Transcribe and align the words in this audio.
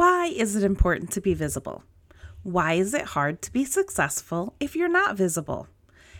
Why 0.00 0.28
is 0.34 0.56
it 0.56 0.62
important 0.64 1.10
to 1.10 1.20
be 1.20 1.34
visible? 1.34 1.84
Why 2.42 2.72
is 2.72 2.94
it 2.94 3.12
hard 3.12 3.42
to 3.42 3.52
be 3.52 3.66
successful 3.66 4.54
if 4.58 4.74
you're 4.74 4.88
not 4.88 5.14
visible? 5.14 5.68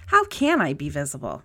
How 0.08 0.26
can 0.26 0.60
I 0.60 0.74
be 0.74 0.90
visible? 0.90 1.44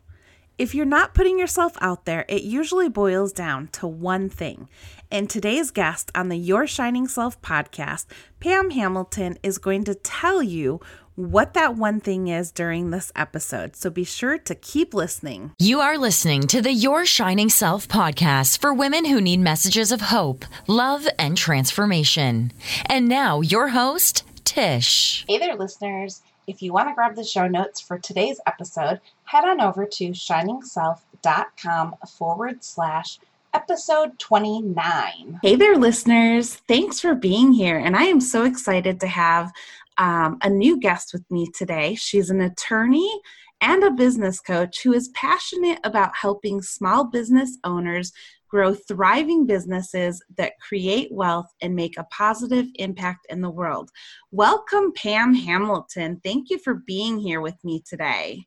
If 0.57 0.75
you're 0.75 0.85
not 0.85 1.13
putting 1.13 1.39
yourself 1.39 1.77
out 1.79 2.03
there, 2.03 2.25
it 2.27 2.41
usually 2.43 2.89
boils 2.89 3.31
down 3.31 3.69
to 3.69 3.87
one 3.87 4.27
thing. 4.27 4.67
And 5.09 5.29
today's 5.29 5.71
guest 5.71 6.11
on 6.13 6.27
the 6.27 6.35
Your 6.35 6.67
Shining 6.67 7.07
Self 7.07 7.41
podcast, 7.41 8.07
Pam 8.41 8.71
Hamilton, 8.71 9.37
is 9.41 9.57
going 9.57 9.85
to 9.85 9.95
tell 9.95 10.43
you 10.43 10.81
what 11.15 11.53
that 11.53 11.75
one 11.75 11.99
thing 11.99 12.27
is 12.27 12.51
during 12.51 12.91
this 12.91 13.11
episode. 13.15 13.75
So 13.75 13.89
be 13.89 14.03
sure 14.03 14.37
to 14.37 14.55
keep 14.55 14.93
listening. 14.93 15.51
You 15.57 15.79
are 15.79 15.97
listening 15.97 16.47
to 16.47 16.61
the 16.61 16.73
Your 16.73 17.05
Shining 17.05 17.49
Self 17.49 17.87
podcast 17.87 18.59
for 18.59 18.73
women 18.73 19.05
who 19.05 19.21
need 19.21 19.39
messages 19.39 19.91
of 19.91 20.01
hope, 20.01 20.45
love, 20.67 21.07
and 21.17 21.37
transformation. 21.37 22.51
And 22.85 23.07
now, 23.07 23.41
your 23.41 23.69
host, 23.69 24.23
Tish. 24.43 25.25
Hey 25.27 25.37
there, 25.37 25.55
listeners. 25.55 26.21
If 26.47 26.61
you 26.61 26.71
want 26.73 26.89
to 26.89 26.93
grab 26.93 27.15
the 27.15 27.23
show 27.23 27.47
notes 27.47 27.79
for 27.79 27.97
today's 27.97 28.39
episode, 28.45 29.01
head 29.23 29.45
on 29.45 29.59
over 29.59 29.85
to 29.85 30.09
shiningself.com 30.09 31.95
forward 32.17 32.63
slash 32.63 33.19
episode 33.55 34.19
29. 34.19 35.39
Hey 35.41 35.55
there, 35.55 35.77
listeners. 35.77 36.55
Thanks 36.67 36.99
for 36.99 37.15
being 37.15 37.53
here. 37.53 37.77
And 37.77 37.95
I 37.95 38.03
am 38.03 38.19
so 38.19 38.43
excited 38.43 38.99
to 38.99 39.07
have 39.07 39.51
um, 39.97 40.37
a 40.41 40.49
new 40.49 40.79
guest 40.79 41.11
with 41.13 41.23
me 41.29 41.49
today. 41.55 41.95
She's 41.95 42.29
an 42.29 42.41
attorney 42.41 43.09
and 43.61 43.83
a 43.83 43.91
business 43.91 44.39
coach 44.39 44.83
who 44.83 44.93
is 44.93 45.09
passionate 45.09 45.79
about 45.83 46.15
helping 46.15 46.61
small 46.61 47.05
business 47.05 47.57
owners 47.63 48.11
grow 48.47 48.73
thriving 48.73 49.45
businesses 49.45 50.23
that 50.37 50.53
create 50.59 51.11
wealth 51.11 51.47
and 51.61 51.75
make 51.75 51.97
a 51.97 52.05
positive 52.05 52.67
impact 52.75 53.25
in 53.29 53.41
the 53.41 53.49
world. 53.49 53.89
Welcome, 54.31 54.93
Pam 54.93 55.33
Hamilton. 55.33 56.21
Thank 56.23 56.49
you 56.49 56.59
for 56.59 56.75
being 56.75 57.17
here 57.17 57.41
with 57.41 57.55
me 57.63 57.83
today. 57.87 58.45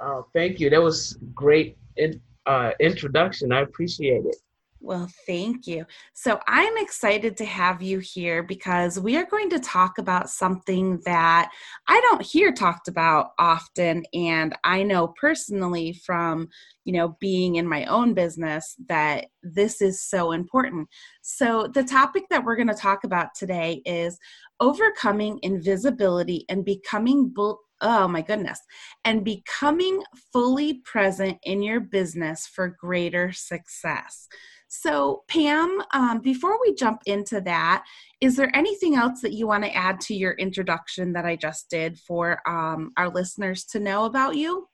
Oh, 0.00 0.26
thank 0.32 0.60
you. 0.60 0.70
That 0.70 0.82
was 0.82 1.18
great 1.34 1.76
in, 1.96 2.20
uh, 2.46 2.70
introduction. 2.80 3.52
I 3.52 3.60
appreciate 3.60 4.24
it. 4.24 4.36
Well, 4.82 5.10
thank 5.26 5.66
you. 5.66 5.84
So, 6.14 6.40
I'm 6.46 6.78
excited 6.78 7.36
to 7.36 7.44
have 7.44 7.82
you 7.82 7.98
here 7.98 8.42
because 8.42 8.98
we 8.98 9.16
are 9.18 9.26
going 9.26 9.50
to 9.50 9.58
talk 9.60 9.98
about 9.98 10.30
something 10.30 11.00
that 11.04 11.50
I 11.86 12.00
don't 12.00 12.22
hear 12.22 12.50
talked 12.50 12.88
about 12.88 13.32
often. 13.38 14.04
And 14.14 14.56
I 14.64 14.82
know 14.82 15.08
personally 15.20 15.92
from, 15.92 16.48
you 16.84 16.94
know, 16.94 17.16
being 17.20 17.56
in 17.56 17.68
my 17.68 17.84
own 17.84 18.14
business 18.14 18.74
that 18.88 19.26
this 19.42 19.82
is 19.82 20.00
so 20.00 20.32
important. 20.32 20.88
So, 21.20 21.68
the 21.74 21.84
topic 21.84 22.24
that 22.30 22.42
we're 22.42 22.56
going 22.56 22.68
to 22.68 22.74
talk 22.74 23.04
about 23.04 23.34
today 23.36 23.82
is 23.84 24.18
overcoming 24.60 25.40
invisibility 25.42 26.46
and 26.48 26.64
becoming 26.64 27.34
oh 27.82 28.08
my 28.08 28.22
goodness, 28.22 28.60
and 29.04 29.24
becoming 29.24 30.02
fully 30.32 30.74
present 30.84 31.38
in 31.44 31.62
your 31.62 31.80
business 31.80 32.46
for 32.46 32.76
greater 32.80 33.32
success. 33.32 34.28
So, 34.72 35.24
Pam, 35.26 35.82
um, 35.92 36.20
before 36.20 36.56
we 36.60 36.72
jump 36.74 37.02
into 37.06 37.40
that, 37.40 37.84
is 38.20 38.36
there 38.36 38.54
anything 38.54 38.94
else 38.94 39.20
that 39.20 39.32
you 39.32 39.48
want 39.48 39.64
to 39.64 39.74
add 39.74 40.00
to 40.02 40.14
your 40.14 40.34
introduction 40.34 41.12
that 41.14 41.24
I 41.26 41.34
just 41.34 41.68
did 41.68 41.98
for 41.98 42.40
um, 42.48 42.92
our 42.96 43.08
listeners 43.08 43.64
to 43.64 43.80
know 43.80 44.04
about 44.04 44.36
you? 44.36 44.68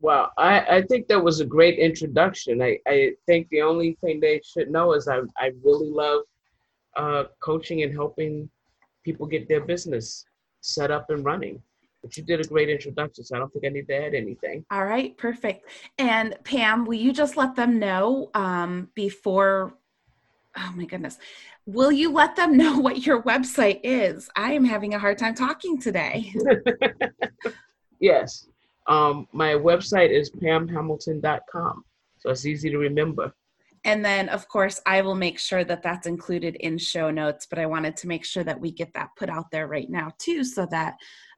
Well, 0.00 0.32
I, 0.36 0.60
I 0.60 0.82
think 0.82 1.08
that 1.08 1.24
was 1.24 1.40
a 1.40 1.46
great 1.46 1.78
introduction. 1.78 2.60
I, 2.60 2.78
I 2.86 3.12
think 3.24 3.48
the 3.48 3.62
only 3.62 3.96
thing 4.02 4.20
they 4.20 4.42
should 4.44 4.70
know 4.70 4.92
is 4.92 5.08
I, 5.08 5.20
I 5.38 5.52
really 5.64 5.88
love 5.88 6.20
uh, 6.98 7.24
coaching 7.42 7.84
and 7.84 7.92
helping 7.94 8.50
people 9.02 9.26
get 9.26 9.48
their 9.48 9.62
business 9.62 10.26
set 10.60 10.90
up 10.90 11.08
and 11.08 11.24
running. 11.24 11.62
But 12.02 12.16
you 12.16 12.24
did 12.24 12.40
a 12.40 12.44
great 12.44 12.68
introduction, 12.68 13.24
so 13.24 13.36
I 13.36 13.38
don't 13.38 13.52
think 13.52 13.64
I 13.64 13.68
need 13.68 13.86
to 13.88 13.94
add 13.94 14.14
anything. 14.14 14.64
All 14.70 14.84
right, 14.84 15.16
perfect. 15.16 15.68
And 15.98 16.36
Pam, 16.44 16.84
will 16.84 16.94
you 16.94 17.12
just 17.12 17.36
let 17.36 17.54
them 17.54 17.78
know 17.78 18.30
um, 18.34 18.88
before? 18.94 19.74
Oh 20.56 20.72
my 20.74 20.84
goodness. 20.84 21.18
Will 21.64 21.92
you 21.92 22.12
let 22.12 22.34
them 22.34 22.56
know 22.56 22.78
what 22.78 23.06
your 23.06 23.22
website 23.22 23.80
is? 23.84 24.28
I 24.36 24.52
am 24.52 24.64
having 24.64 24.94
a 24.94 24.98
hard 24.98 25.18
time 25.18 25.34
talking 25.34 25.80
today. 25.80 26.34
yes. 28.00 28.48
Um, 28.88 29.28
my 29.32 29.52
website 29.52 30.10
is 30.10 30.30
pamhamilton.com. 30.30 31.84
So 32.18 32.30
it's 32.30 32.46
easy 32.46 32.70
to 32.70 32.78
remember. 32.78 33.32
And 33.84 34.04
then, 34.04 34.28
of 34.28 34.46
course, 34.46 34.80
I 34.86 35.00
will 35.02 35.16
make 35.16 35.40
sure 35.40 35.64
that 35.64 35.82
that's 35.82 36.06
included 36.06 36.54
in 36.56 36.78
show 36.78 37.10
notes, 37.10 37.46
but 37.46 37.58
I 37.58 37.66
wanted 37.66 37.96
to 37.98 38.06
make 38.06 38.24
sure 38.24 38.44
that 38.44 38.60
we 38.60 38.70
get 38.70 38.94
that 38.94 39.10
put 39.16 39.28
out 39.28 39.50
there 39.50 39.66
right 39.66 39.90
now, 39.90 40.12
too, 40.18 40.44
so 40.44 40.66
that 40.70 40.94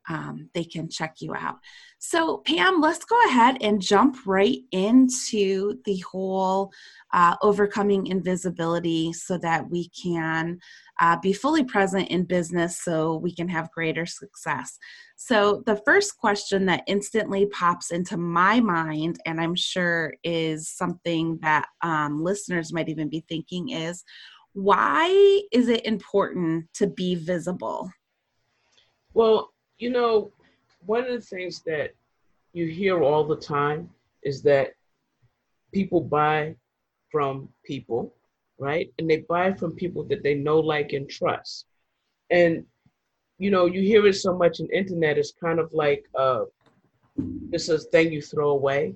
um, 0.09 0.51
they 0.55 0.65
can 0.65 0.89
check 0.89 1.17
you 1.21 1.35
out. 1.35 1.57
So, 1.99 2.39
Pam, 2.39 2.81
let's 2.81 3.05
go 3.05 3.17
ahead 3.29 3.59
and 3.63 3.81
jump 3.81 4.19
right 4.27 4.59
into 4.73 5.81
the 5.85 5.99
whole 6.01 6.73
uh, 7.13 7.37
overcoming 7.41 8.09
invisibility 8.09 9.13
so 9.13 9.39
that 9.39 9.71
we 9.71 9.89
can 9.89 10.59
uh, 11.01 11.17
be 11.21 11.33
fully 11.33 11.65
present 11.65 12.09
in 12.09 12.25
business 12.25 12.83
so 12.83 13.17
we 13.17 13.35
can 13.35 13.49
have 13.49 13.71
greater 13.71 14.05
success. 14.05 14.79
So, 15.17 15.63
the 15.65 15.81
first 15.87 16.19
question 16.19 16.67
that 16.67 16.85
instantly 16.87 17.47
pops 17.47 17.91
into 17.91 18.19
my 18.19 18.61
mind, 18.61 19.21
and 19.25 19.41
I'm 19.41 19.55
sure 19.55 20.13
is 20.23 20.69
something 20.69 21.39
that 21.41 21.67
um, 21.83 22.23
listeners 22.23 22.73
might 22.73 22.91
even 22.91 23.09
be 23.09 23.25
thinking, 23.29 23.71
is 23.71 24.05
why 24.53 25.41
is 25.53 25.69
it 25.69 25.87
important 25.87 26.67
to 26.75 26.87
be 26.87 27.15
visible? 27.15 27.91
Well, 29.15 29.54
you 29.79 29.91
know, 29.91 30.33
one 30.87 31.05
of 31.05 31.13
the 31.13 31.21
things 31.21 31.63
that 31.67 31.95
you 32.53 32.67
hear 32.67 33.03
all 33.03 33.25
the 33.25 33.37
time 33.37 33.91
is 34.23 34.43
that 34.43 34.75
people 35.73 36.01
buy 36.01 36.55
from 37.11 37.49
people, 37.65 38.15
right? 38.59 38.93
And 38.99 39.09
they 39.09 39.19
buy 39.29 39.53
from 39.53 39.73
people 39.73 40.05
that 40.05 40.23
they 40.23 40.35
know, 40.35 40.61
like, 40.61 40.93
and 40.93 41.09
trust. 41.09 41.67
And 42.31 42.65
you 43.39 43.51
know, 43.51 43.67
you 43.67 43.81
hear 43.81 44.07
it 44.07 44.15
so 44.15 44.37
much 44.37 44.61
in 44.61 44.69
internet. 44.71 45.19
It's 45.19 45.33
kind 45.33 45.59
of 45.59 45.73
like 45.73 46.05
uh, 46.17 46.45
it's 47.53 47.69
a 47.69 47.79
thing 47.79 48.13
you 48.13 48.23
throw 48.23 48.51
away, 48.51 48.95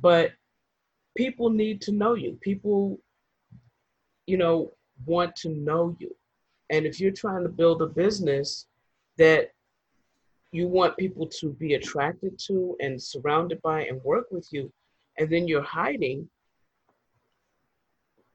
but 0.00 0.32
people 1.16 1.50
need 1.50 1.80
to 1.82 1.92
know 1.92 2.14
you. 2.14 2.38
People, 2.40 2.98
you 4.26 4.36
know, 4.36 4.72
want 5.06 5.36
to 5.36 5.50
know 5.50 5.96
you. 5.98 6.14
And 6.70 6.86
if 6.86 7.00
you're 7.00 7.12
trying 7.12 7.42
to 7.42 7.48
build 7.48 7.82
a 7.82 7.86
business 7.86 8.66
that 9.18 9.52
you 10.52 10.66
want 10.66 10.96
people 10.96 11.26
to 11.26 11.52
be 11.52 11.74
attracted 11.74 12.38
to 12.46 12.76
and 12.80 13.00
surrounded 13.00 13.60
by 13.62 13.84
and 13.84 14.02
work 14.02 14.26
with 14.30 14.48
you, 14.50 14.72
and 15.18 15.30
then 15.30 15.46
you're 15.46 15.62
hiding, 15.62 16.28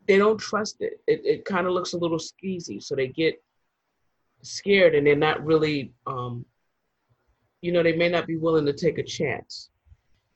they 0.07 0.17
don't 0.17 0.37
trust 0.37 0.77
it. 0.79 1.01
It, 1.07 1.21
it 1.25 1.45
kind 1.45 1.67
of 1.67 1.73
looks 1.73 1.93
a 1.93 1.97
little 1.97 2.19
skeezy. 2.19 2.81
So 2.81 2.95
they 2.95 3.07
get 3.07 3.41
scared 4.43 4.95
and 4.95 5.05
they're 5.05 5.15
not 5.15 5.43
really, 5.43 5.91
um, 6.05 6.45
you 7.61 7.71
know, 7.71 7.83
they 7.83 7.95
may 7.95 8.09
not 8.09 8.27
be 8.27 8.37
willing 8.37 8.65
to 8.65 8.73
take 8.73 8.97
a 8.97 9.03
chance. 9.03 9.69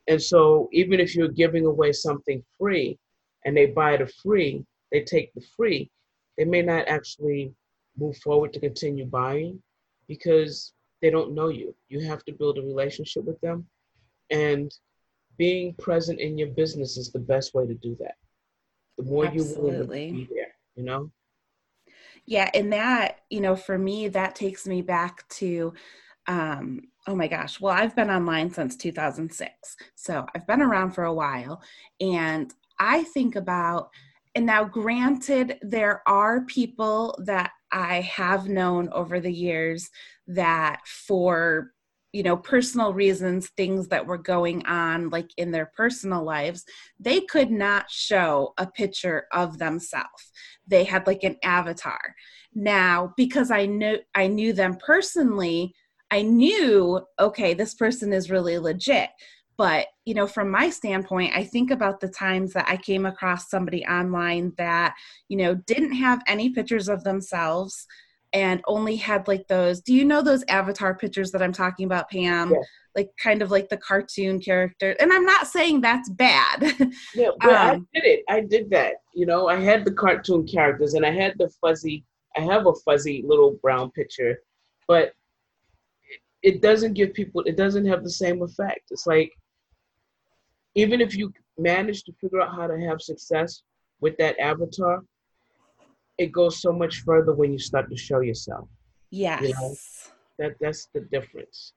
And 0.07 0.21
so 0.21 0.69
even 0.73 0.99
if 0.99 1.15
you're 1.15 1.27
giving 1.27 1.65
away 1.65 1.91
something 1.91 2.43
free 2.57 2.97
and 3.45 3.55
they 3.55 3.67
buy 3.67 3.95
the 3.95 4.07
free, 4.07 4.65
they 4.91 5.03
take 5.03 5.31
the 5.33 5.45
free, 5.55 5.91
they 6.37 6.45
may 6.45 6.63
not 6.63 6.87
actually 6.87 7.53
move 7.95 8.17
forward 8.17 8.53
to 8.53 8.59
continue 8.59 9.05
buying 9.05 9.61
because 10.07 10.73
they 11.01 11.09
don't 11.09 11.33
know 11.33 11.49
you. 11.49 11.75
You 11.87 12.01
have 12.01 12.23
to 12.25 12.31
build 12.31 12.57
a 12.57 12.61
relationship 12.61 13.25
with 13.25 13.39
them. 13.41 13.65
And 14.29 14.71
being 15.37 15.73
present 15.75 16.19
in 16.19 16.37
your 16.37 16.49
business 16.49 16.97
is 16.97 17.11
the 17.11 17.19
best 17.19 17.53
way 17.53 17.65
to 17.65 17.73
do 17.73 17.95
that. 17.99 18.15
The 18.97 19.03
more 19.03 19.25
Absolutely. 19.25 20.07
you 20.07 20.27
be 20.27 20.29
there, 20.33 20.53
you 20.75 20.83
know? 20.83 21.11
Yeah, 22.25 22.49
and 22.53 22.71
that, 22.73 23.19
you 23.29 23.41
know, 23.41 23.55
for 23.55 23.77
me, 23.77 24.09
that 24.09 24.35
takes 24.35 24.67
me 24.67 24.81
back 24.81 25.27
to 25.29 25.73
um, 26.27 26.81
oh 27.07 27.15
my 27.15 27.27
gosh, 27.27 27.59
well, 27.59 27.73
I've 27.73 27.95
been 27.95 28.11
online 28.11 28.51
since 28.51 28.77
2006. 28.77 29.75
So 29.95 30.25
I've 30.35 30.45
been 30.45 30.61
around 30.61 30.91
for 30.91 31.05
a 31.05 31.13
while. 31.13 31.61
And 31.99 32.53
I 32.79 33.03
think 33.03 33.35
about, 33.35 33.89
and 34.35 34.45
now 34.45 34.63
granted, 34.63 35.57
there 35.63 36.03
are 36.07 36.41
people 36.41 37.19
that 37.23 37.51
I 37.71 38.01
have 38.01 38.47
known 38.47 38.89
over 38.91 39.19
the 39.19 39.31
years 39.31 39.89
that 40.27 40.81
for 40.85 41.71
you 42.11 42.23
know 42.23 42.37
personal 42.37 42.93
reasons 42.93 43.49
things 43.49 43.87
that 43.89 44.05
were 44.05 44.17
going 44.17 44.65
on 44.65 45.09
like 45.09 45.29
in 45.37 45.51
their 45.51 45.71
personal 45.77 46.23
lives 46.23 46.65
they 46.99 47.21
could 47.21 47.51
not 47.51 47.89
show 47.89 48.53
a 48.57 48.65
picture 48.65 49.25
of 49.31 49.59
themselves 49.59 50.31
they 50.67 50.83
had 50.83 51.05
like 51.07 51.23
an 51.23 51.35
avatar. 51.43 52.15
Now 52.53 53.13
because 53.15 53.51
i 53.51 53.65
knew 53.65 53.99
i 54.15 54.27
knew 54.27 54.53
them 54.53 54.75
personally 54.77 55.73
i 56.09 56.21
knew 56.23 56.99
okay 57.19 57.53
this 57.53 57.75
person 57.75 58.11
is 58.11 58.31
really 58.31 58.57
legit 58.57 59.09
but 59.59 59.87
you 60.05 60.13
know 60.15 60.25
from 60.25 60.49
my 60.49 60.69
standpoint 60.69 61.31
i 61.35 61.43
think 61.43 61.69
about 61.69 61.99
the 61.99 62.07
times 62.07 62.53
that 62.53 62.65
i 62.67 62.75
came 62.77 63.05
across 63.05 63.49
somebody 63.49 63.85
online 63.85 64.51
that 64.57 64.95
you 65.27 65.37
know 65.37 65.53
didn't 65.67 65.91
have 65.93 66.19
any 66.27 66.49
pictures 66.49 66.87
of 66.89 67.03
themselves 67.03 67.85
and 68.33 68.61
only 68.67 68.95
had 68.95 69.27
like 69.27 69.45
those 69.47 69.81
do 69.81 69.93
you 69.93 70.05
know 70.05 70.21
those 70.23 70.43
avatar 70.47 70.95
pictures 70.95 71.29
that 71.31 71.41
i'm 71.43 71.51
talking 71.51 71.85
about 71.85 72.09
pam 72.09 72.51
Yeah. 72.51 72.57
like 72.95 73.09
kind 73.21 73.41
of 73.41 73.51
like 73.51 73.67
the 73.69 73.77
cartoon 73.77 74.39
character 74.39 74.95
and 74.99 75.11
i'm 75.11 75.25
not 75.25 75.45
saying 75.47 75.81
that's 75.81 76.09
bad 76.09 76.59
Yeah, 77.15 77.31
but 77.41 77.53
I 77.55 77.73
Um, 77.73 77.87
did 77.93 78.05
it. 78.05 78.23
I 78.29 78.41
did 78.41 78.69
that. 78.69 78.93
You 79.13 79.25
know, 79.25 79.49
I 79.49 79.55
had 79.59 79.83
the 79.83 79.91
cartoon 79.91 80.47
characters 80.47 80.93
and 80.93 81.05
I 81.05 81.11
had 81.11 81.33
the 81.37 81.49
fuzzy. 81.59 82.05
I 82.37 82.41
have 82.41 82.67
a 82.67 82.73
fuzzy 82.85 83.23
little 83.27 83.57
brown 83.63 83.91
picture, 83.91 84.37
but 84.87 85.13
it 86.43 86.61
doesn't 86.61 86.93
give 86.93 87.13
people. 87.13 87.41
It 87.41 87.57
doesn't 87.57 87.85
have 87.87 88.03
the 88.03 88.09
same 88.09 88.41
effect. 88.43 88.83
It's 88.91 89.07
like 89.07 89.31
even 90.75 91.01
if 91.01 91.15
you 91.15 91.33
manage 91.57 92.03
to 92.03 92.13
figure 92.21 92.41
out 92.41 92.55
how 92.55 92.67
to 92.67 92.79
have 92.79 93.01
success 93.01 93.63
with 94.01 94.17
that 94.17 94.39
avatar, 94.39 95.01
it 96.17 96.31
goes 96.31 96.61
so 96.61 96.71
much 96.71 97.01
further 97.01 97.33
when 97.33 97.51
you 97.51 97.59
start 97.59 97.89
to 97.89 97.97
show 97.97 98.19
yourself. 98.19 98.67
yes 99.09 100.11
That 100.37 100.53
that's 100.61 100.87
the 100.93 101.01
difference. 101.01 101.73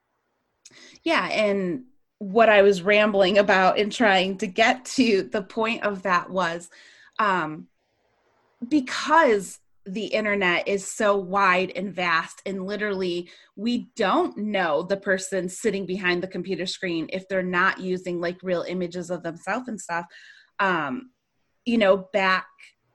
Yeah, 1.03 1.27
and 1.27 1.83
what 2.19 2.49
I 2.49 2.61
was 2.61 2.81
rambling 2.81 3.37
about 3.37 3.77
and 3.77 3.91
trying 3.91 4.37
to 4.37 4.47
get 4.47 4.85
to 4.85 5.23
the 5.23 5.41
point 5.41 5.83
of 5.83 6.03
that 6.03 6.29
was 6.29 6.69
um, 7.19 7.67
because 8.67 9.59
the 9.85 10.05
internet 10.05 10.67
is 10.67 10.87
so 10.87 11.15
wide 11.17 11.71
and 11.75 11.93
vast, 11.93 12.41
and 12.45 12.65
literally, 12.65 13.29
we 13.55 13.89
don't 13.95 14.37
know 14.37 14.83
the 14.83 14.97
person 14.97 15.49
sitting 15.49 15.85
behind 15.85 16.23
the 16.23 16.27
computer 16.27 16.65
screen 16.65 17.07
if 17.11 17.27
they're 17.27 17.43
not 17.43 17.79
using 17.79 18.21
like 18.21 18.37
real 18.43 18.63
images 18.67 19.09
of 19.09 19.23
themselves 19.23 19.67
and 19.67 19.79
stuff. 19.79 20.05
Um, 20.59 21.11
you 21.65 21.77
know, 21.77 22.09
back, 22.13 22.47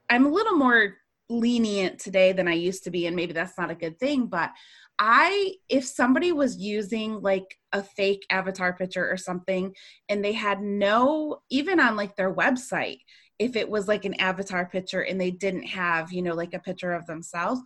I'm 0.09 0.25
a 0.25 0.31
little 0.31 0.55
more 0.55 0.95
lenient 1.29 1.99
today 1.99 2.31
than 2.31 2.47
I 2.47 2.53
used 2.53 2.83
to 2.85 2.91
be, 2.91 3.05
and 3.05 3.15
maybe 3.15 3.33
that's 3.33 3.57
not 3.57 3.71
a 3.71 3.75
good 3.75 3.99
thing, 3.99 4.25
but 4.25 4.51
I, 4.97 5.53
if 5.69 5.85
somebody 5.85 6.31
was 6.31 6.57
using 6.57 7.21
like 7.21 7.57
a 7.71 7.81
fake 7.81 8.25
avatar 8.29 8.73
picture 8.73 9.09
or 9.09 9.15
something, 9.15 9.73
and 10.09 10.25
they 10.25 10.33
had 10.33 10.61
no, 10.61 11.41
even 11.49 11.79
on 11.79 11.95
like 11.95 12.15
their 12.15 12.33
website, 12.33 12.99
if 13.39 13.55
it 13.55 13.69
was 13.69 13.87
like 13.87 14.05
an 14.05 14.15
avatar 14.15 14.65
picture 14.65 15.01
and 15.01 15.19
they 15.19 15.31
didn't 15.31 15.63
have, 15.63 16.11
you 16.11 16.21
know, 16.21 16.33
like 16.35 16.53
a 16.53 16.59
picture 16.59 16.91
of 16.91 17.05
themselves, 17.05 17.61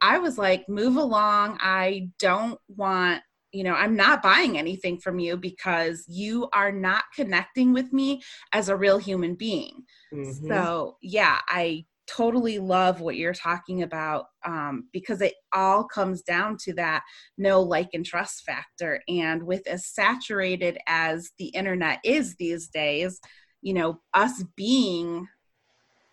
I 0.00 0.18
was 0.18 0.38
like, 0.38 0.68
move 0.68 0.96
along. 0.96 1.58
I 1.60 2.10
don't 2.18 2.58
want, 2.68 3.22
you 3.52 3.64
know, 3.64 3.74
I'm 3.74 3.96
not 3.96 4.22
buying 4.22 4.58
anything 4.58 4.98
from 4.98 5.18
you 5.18 5.36
because 5.36 6.04
you 6.08 6.48
are 6.52 6.72
not 6.72 7.04
connecting 7.14 7.72
with 7.72 7.92
me 7.92 8.22
as 8.52 8.68
a 8.68 8.76
real 8.76 8.98
human 8.98 9.34
being. 9.34 9.84
Mhm. 10.12 10.46
So, 10.46 10.98
yeah, 11.02 11.38
I 11.48 11.86
totally 12.06 12.58
love 12.60 13.00
what 13.00 13.16
you're 13.16 13.34
talking 13.34 13.82
about 13.82 14.26
um, 14.44 14.88
because 14.92 15.20
it 15.20 15.34
all 15.52 15.84
comes 15.84 16.22
down 16.22 16.56
to 16.56 16.72
that 16.74 17.02
no 17.36 17.60
like 17.60 17.88
and 17.94 18.06
trust 18.06 18.44
factor. 18.44 19.02
And 19.08 19.42
with 19.42 19.66
as 19.66 19.86
saturated 19.86 20.78
as 20.86 21.32
the 21.38 21.46
internet 21.48 21.98
is 22.04 22.36
these 22.36 22.68
days, 22.68 23.20
you 23.62 23.74
know, 23.74 24.00
us 24.14 24.42
being, 24.56 25.28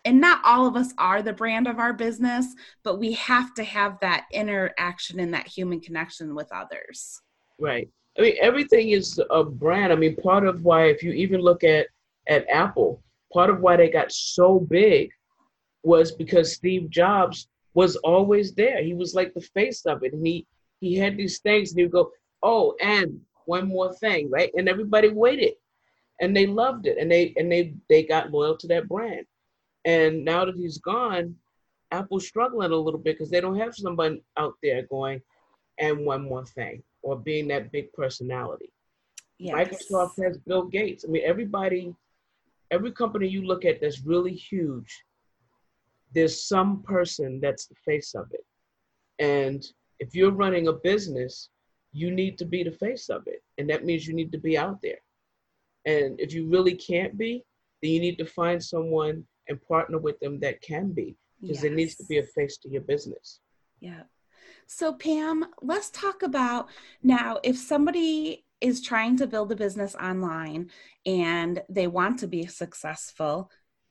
and 0.04 0.20
not 0.20 0.40
all 0.44 0.66
of 0.66 0.76
us 0.76 0.92
are 0.98 1.22
the 1.22 1.32
brand 1.32 1.66
of 1.66 1.78
our 1.78 1.92
business, 1.92 2.46
but 2.82 2.98
we 2.98 3.12
have 3.12 3.54
to 3.54 3.64
have 3.64 3.98
that 4.00 4.26
interaction 4.32 5.20
and 5.20 5.32
that 5.32 5.46
human 5.46 5.80
connection 5.80 6.34
with 6.34 6.50
others. 6.52 7.20
Right. 7.58 7.88
I 8.18 8.22
mean, 8.22 8.36
everything 8.40 8.90
is 8.90 9.20
a 9.30 9.42
brand. 9.42 9.92
I 9.92 9.96
mean, 9.96 10.16
part 10.16 10.46
of 10.46 10.62
why, 10.62 10.86
if 10.86 11.02
you 11.02 11.12
even 11.12 11.40
look 11.40 11.64
at 11.64 11.86
at 12.26 12.48
Apple, 12.48 13.02
part 13.32 13.50
of 13.50 13.60
why 13.60 13.76
they 13.76 13.90
got 13.90 14.12
so 14.12 14.60
big 14.60 15.10
was 15.82 16.12
because 16.12 16.54
Steve 16.54 16.88
Jobs 16.90 17.48
was 17.74 17.96
always 17.96 18.54
there. 18.54 18.82
He 18.82 18.94
was 18.94 19.14
like 19.14 19.34
the 19.34 19.40
face 19.40 19.84
of 19.84 20.02
it, 20.04 20.12
and 20.12 20.26
he 20.26 20.46
he 20.80 20.94
had 20.94 21.16
these 21.16 21.40
things, 21.40 21.70
and 21.70 21.80
he'd 21.80 21.90
go, 21.90 22.10
"Oh, 22.42 22.74
and 22.80 23.20
one 23.46 23.68
more 23.68 23.92
thing, 23.94 24.30
right?" 24.30 24.50
And 24.54 24.68
everybody 24.68 25.08
waited, 25.08 25.54
and 26.20 26.36
they 26.36 26.46
loved 26.46 26.86
it, 26.86 26.98
and 26.98 27.10
they 27.10 27.34
and 27.36 27.50
they 27.50 27.74
they 27.88 28.02
got 28.02 28.30
loyal 28.30 28.56
to 28.58 28.66
that 28.68 28.88
brand. 28.88 29.26
And 29.84 30.24
now 30.24 30.44
that 30.44 30.56
he's 30.56 30.78
gone, 30.78 31.36
Apple's 31.90 32.26
struggling 32.26 32.72
a 32.72 32.76
little 32.76 33.00
bit 33.00 33.16
because 33.16 33.30
they 33.30 33.40
don't 33.40 33.58
have 33.58 33.74
someone 33.74 34.20
out 34.36 34.54
there 34.62 34.82
going, 34.82 35.20
and 35.78 36.06
one 36.06 36.22
more 36.22 36.46
thing, 36.46 36.82
or 37.02 37.16
being 37.18 37.48
that 37.48 37.72
big 37.72 37.92
personality. 37.92 38.70
Yes. 39.38 39.54
Microsoft 39.54 40.22
has 40.24 40.38
Bill 40.38 40.62
Gates. 40.62 41.04
I 41.06 41.10
mean, 41.10 41.22
everybody, 41.24 41.94
every 42.70 42.92
company 42.92 43.28
you 43.28 43.42
look 43.42 43.64
at 43.64 43.80
that's 43.80 44.02
really 44.02 44.34
huge, 44.34 45.04
there's 46.14 46.44
some 46.46 46.82
person 46.82 47.40
that's 47.40 47.66
the 47.66 47.74
face 47.84 48.14
of 48.14 48.30
it. 48.30 48.44
And 49.18 49.66
if 49.98 50.14
you're 50.14 50.30
running 50.30 50.68
a 50.68 50.72
business, 50.72 51.50
you 51.92 52.10
need 52.10 52.38
to 52.38 52.44
be 52.44 52.62
the 52.62 52.70
face 52.70 53.08
of 53.08 53.26
it. 53.26 53.42
And 53.58 53.68
that 53.70 53.84
means 53.84 54.06
you 54.06 54.14
need 54.14 54.32
to 54.32 54.38
be 54.38 54.56
out 54.56 54.80
there. 54.82 54.98
And 55.86 56.18
if 56.20 56.32
you 56.32 56.48
really 56.48 56.74
can't 56.74 57.16
be, 57.18 57.44
then 57.82 57.92
you 57.92 58.00
need 58.00 58.18
to 58.18 58.26
find 58.26 58.62
someone 58.62 59.24
and 59.48 59.60
partner 59.62 59.98
with 59.98 60.18
them 60.20 60.40
that 60.40 60.62
can 60.62 60.92
be, 60.92 61.16
because 61.40 61.60
there 61.60 61.70
needs 61.70 61.96
to 61.96 62.04
be 62.06 62.18
a 62.18 62.22
face 62.22 62.56
to 62.58 62.70
your 62.70 62.82
business. 62.82 63.40
Yeah. 63.80 64.04
So, 64.66 64.94
Pam, 64.94 65.44
let's 65.60 65.90
talk 65.90 66.22
about 66.22 66.68
now 67.02 67.38
if 67.42 67.58
somebody 67.58 68.46
is 68.60 68.80
trying 68.80 69.18
to 69.18 69.26
build 69.26 69.52
a 69.52 69.56
business 69.56 69.94
online 69.96 70.70
and 71.04 71.62
they 71.68 71.86
want 71.86 72.18
to 72.20 72.26
be 72.26 72.46
successful, 72.46 73.50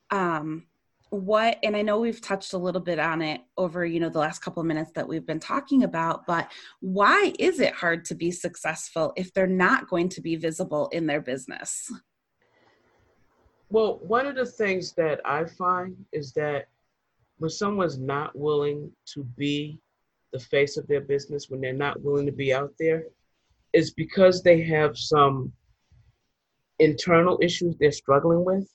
um, 0.09 0.65
what, 1.13 1.59
and 1.61 1.75
I 1.75 1.83
know 1.83 1.99
we've 1.99 2.21
touched 2.21 2.53
a 2.53 2.57
little 2.57 2.81
bit 2.81 2.97
on 2.97 3.21
it 3.21 3.41
over, 3.55 3.85
you 3.85 3.99
know, 3.99 4.09
the 4.09 4.19
last 4.19 4.39
couple 4.39 4.61
of 4.61 4.67
minutes 4.67 4.91
that 4.95 5.07
we've 5.07 5.25
been 5.25 5.39
talking 5.39 5.83
about, 5.83 6.25
but 6.25 6.51
why 6.79 7.33
is 7.37 7.59
it 7.59 7.73
hard 7.73 8.05
to 8.05 8.15
be 8.15 8.31
successful 8.31 9.13
if 9.15 9.31
they're 9.33 9.45
not 9.45 9.87
going 9.87 10.09
to 10.09 10.21
be 10.21 10.35
visible 10.35 10.87
in 10.89 11.05
their 11.05 11.21
business? 11.21 11.91
Well, 13.69 13.99
one 14.01 14.25
of 14.25 14.35
the 14.35 14.45
things 14.45 14.93
that 14.93 15.21
I 15.23 15.45
find 15.45 15.95
is 16.11 16.33
that 16.33 16.65
when 17.37 17.51
someone's 17.51 17.99
not 17.99 18.35
willing 18.35 18.91
to 19.13 19.23
be 19.23 19.79
the 20.31 20.39
face 20.39 20.77
of 20.77 20.87
their 20.87 21.01
business, 21.01 21.49
when 21.49 21.61
they're 21.61 21.73
not 21.73 22.01
willing 22.01 22.25
to 22.25 22.31
be 22.31 22.53
out 22.53 22.73
there, 22.79 23.05
is 23.71 23.91
because 23.91 24.41
they 24.41 24.61
have 24.63 24.97
some 24.97 25.51
internal 26.79 27.37
issues 27.41 27.75
they're 27.77 27.91
struggling 27.91 28.43
with. 28.43 28.67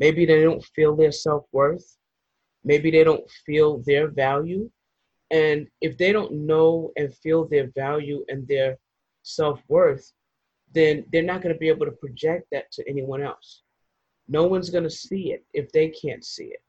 Maybe 0.00 0.26
they 0.26 0.42
don't 0.42 0.64
feel 0.74 0.96
their 0.96 1.12
self 1.12 1.44
worth. 1.52 1.96
Maybe 2.64 2.90
they 2.90 3.04
don't 3.04 3.28
feel 3.46 3.82
their 3.86 4.08
value. 4.08 4.68
And 5.30 5.68
if 5.80 5.96
they 5.96 6.10
don't 6.10 6.32
know 6.32 6.90
and 6.96 7.14
feel 7.14 7.46
their 7.46 7.70
value 7.76 8.24
and 8.28 8.48
their 8.48 8.76
self 9.22 9.62
worth, 9.68 10.12
then 10.74 11.04
they're 11.12 11.22
not 11.22 11.42
going 11.42 11.54
to 11.54 11.58
be 11.58 11.68
able 11.68 11.86
to 11.86 11.92
project 11.92 12.48
that 12.50 12.72
to 12.72 12.88
anyone 12.88 13.22
else 13.22 13.62
no 14.30 14.44
one's 14.44 14.70
going 14.70 14.84
to 14.84 14.90
see 14.90 15.32
it 15.32 15.44
if 15.52 15.70
they 15.72 15.88
can't 15.88 16.24
see 16.24 16.44
it 16.44 16.62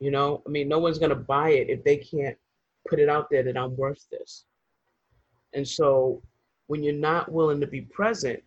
you 0.00 0.10
know 0.10 0.42
i 0.46 0.48
mean 0.48 0.68
no 0.68 0.78
one's 0.78 0.98
going 0.98 1.10
to 1.10 1.16
buy 1.16 1.50
it 1.50 1.68
if 1.68 1.82
they 1.84 1.96
can't 1.96 2.36
put 2.88 3.00
it 3.00 3.08
out 3.08 3.26
there 3.30 3.42
that 3.42 3.58
i'm 3.58 3.76
worth 3.76 4.06
this 4.10 4.44
and 5.52 5.66
so 5.66 6.22
when 6.68 6.82
you're 6.82 6.94
not 6.94 7.30
willing 7.30 7.60
to 7.60 7.66
be 7.66 7.82
present 7.82 8.40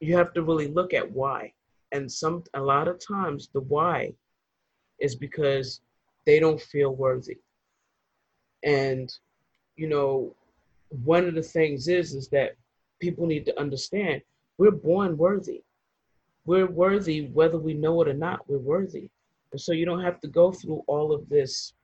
you 0.00 0.16
have 0.16 0.32
to 0.32 0.42
really 0.42 0.68
look 0.68 0.94
at 0.94 1.10
why 1.10 1.52
and 1.94 2.10
some 2.10 2.42
a 2.54 2.60
lot 2.60 2.88
of 2.88 2.98
times 2.98 3.48
the 3.54 3.60
why 3.60 4.12
is 4.98 5.14
because 5.14 5.80
they 6.26 6.40
don't 6.40 6.60
feel 6.60 6.94
worthy. 6.94 7.38
And 8.64 9.08
you 9.76 9.88
know 9.88 10.34
one 10.88 11.24
of 11.26 11.34
the 11.34 11.42
things 11.42 11.88
is 11.88 12.14
is 12.14 12.28
that 12.28 12.56
people 13.00 13.26
need 13.26 13.46
to 13.46 13.58
understand 13.58 14.20
we're 14.58 14.82
born 14.90 15.16
worthy. 15.16 15.62
We're 16.44 16.70
worthy 16.70 17.28
whether 17.28 17.58
we 17.58 17.74
know 17.74 18.02
it 18.02 18.08
or 18.08 18.14
not 18.14 18.48
we're 18.48 18.58
worthy. 18.74 19.08
And 19.52 19.60
so 19.60 19.72
you 19.72 19.86
don't 19.86 20.02
have 20.08 20.20
to 20.22 20.28
go 20.28 20.50
through 20.50 20.82
all 20.88 21.12
of 21.12 21.28
this 21.28 21.74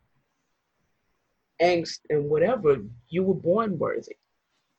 angst 1.63 2.01
and 2.11 2.29
whatever. 2.29 2.77
You 3.09 3.23
were 3.23 3.43
born 3.51 3.79
worthy. 3.79 4.17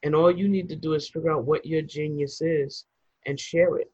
And 0.04 0.14
all 0.14 0.32
you 0.32 0.50
need 0.50 0.68
to 0.70 0.76
do 0.76 0.94
is 0.94 1.10
figure 1.10 1.32
out 1.32 1.46
what 1.46 1.66
your 1.66 1.84
genius 1.84 2.42
is 2.42 2.86
and 3.26 3.40
share 3.40 3.78
it 3.78 3.92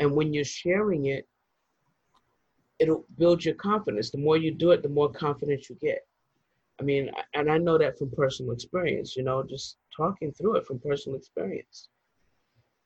and 0.00 0.10
when 0.10 0.32
you're 0.32 0.44
sharing 0.44 1.06
it 1.06 1.26
it'll 2.78 3.04
build 3.18 3.44
your 3.44 3.54
confidence 3.54 4.10
the 4.10 4.18
more 4.18 4.36
you 4.36 4.52
do 4.52 4.70
it 4.70 4.82
the 4.82 4.88
more 4.88 5.10
confidence 5.10 5.68
you 5.68 5.76
get 5.80 6.06
i 6.80 6.82
mean 6.82 7.10
and 7.34 7.50
i 7.50 7.58
know 7.58 7.76
that 7.78 7.98
from 7.98 8.10
personal 8.10 8.52
experience 8.52 9.16
you 9.16 9.22
know 9.22 9.42
just 9.42 9.76
talking 9.96 10.32
through 10.32 10.56
it 10.56 10.66
from 10.66 10.78
personal 10.78 11.18
experience 11.18 11.88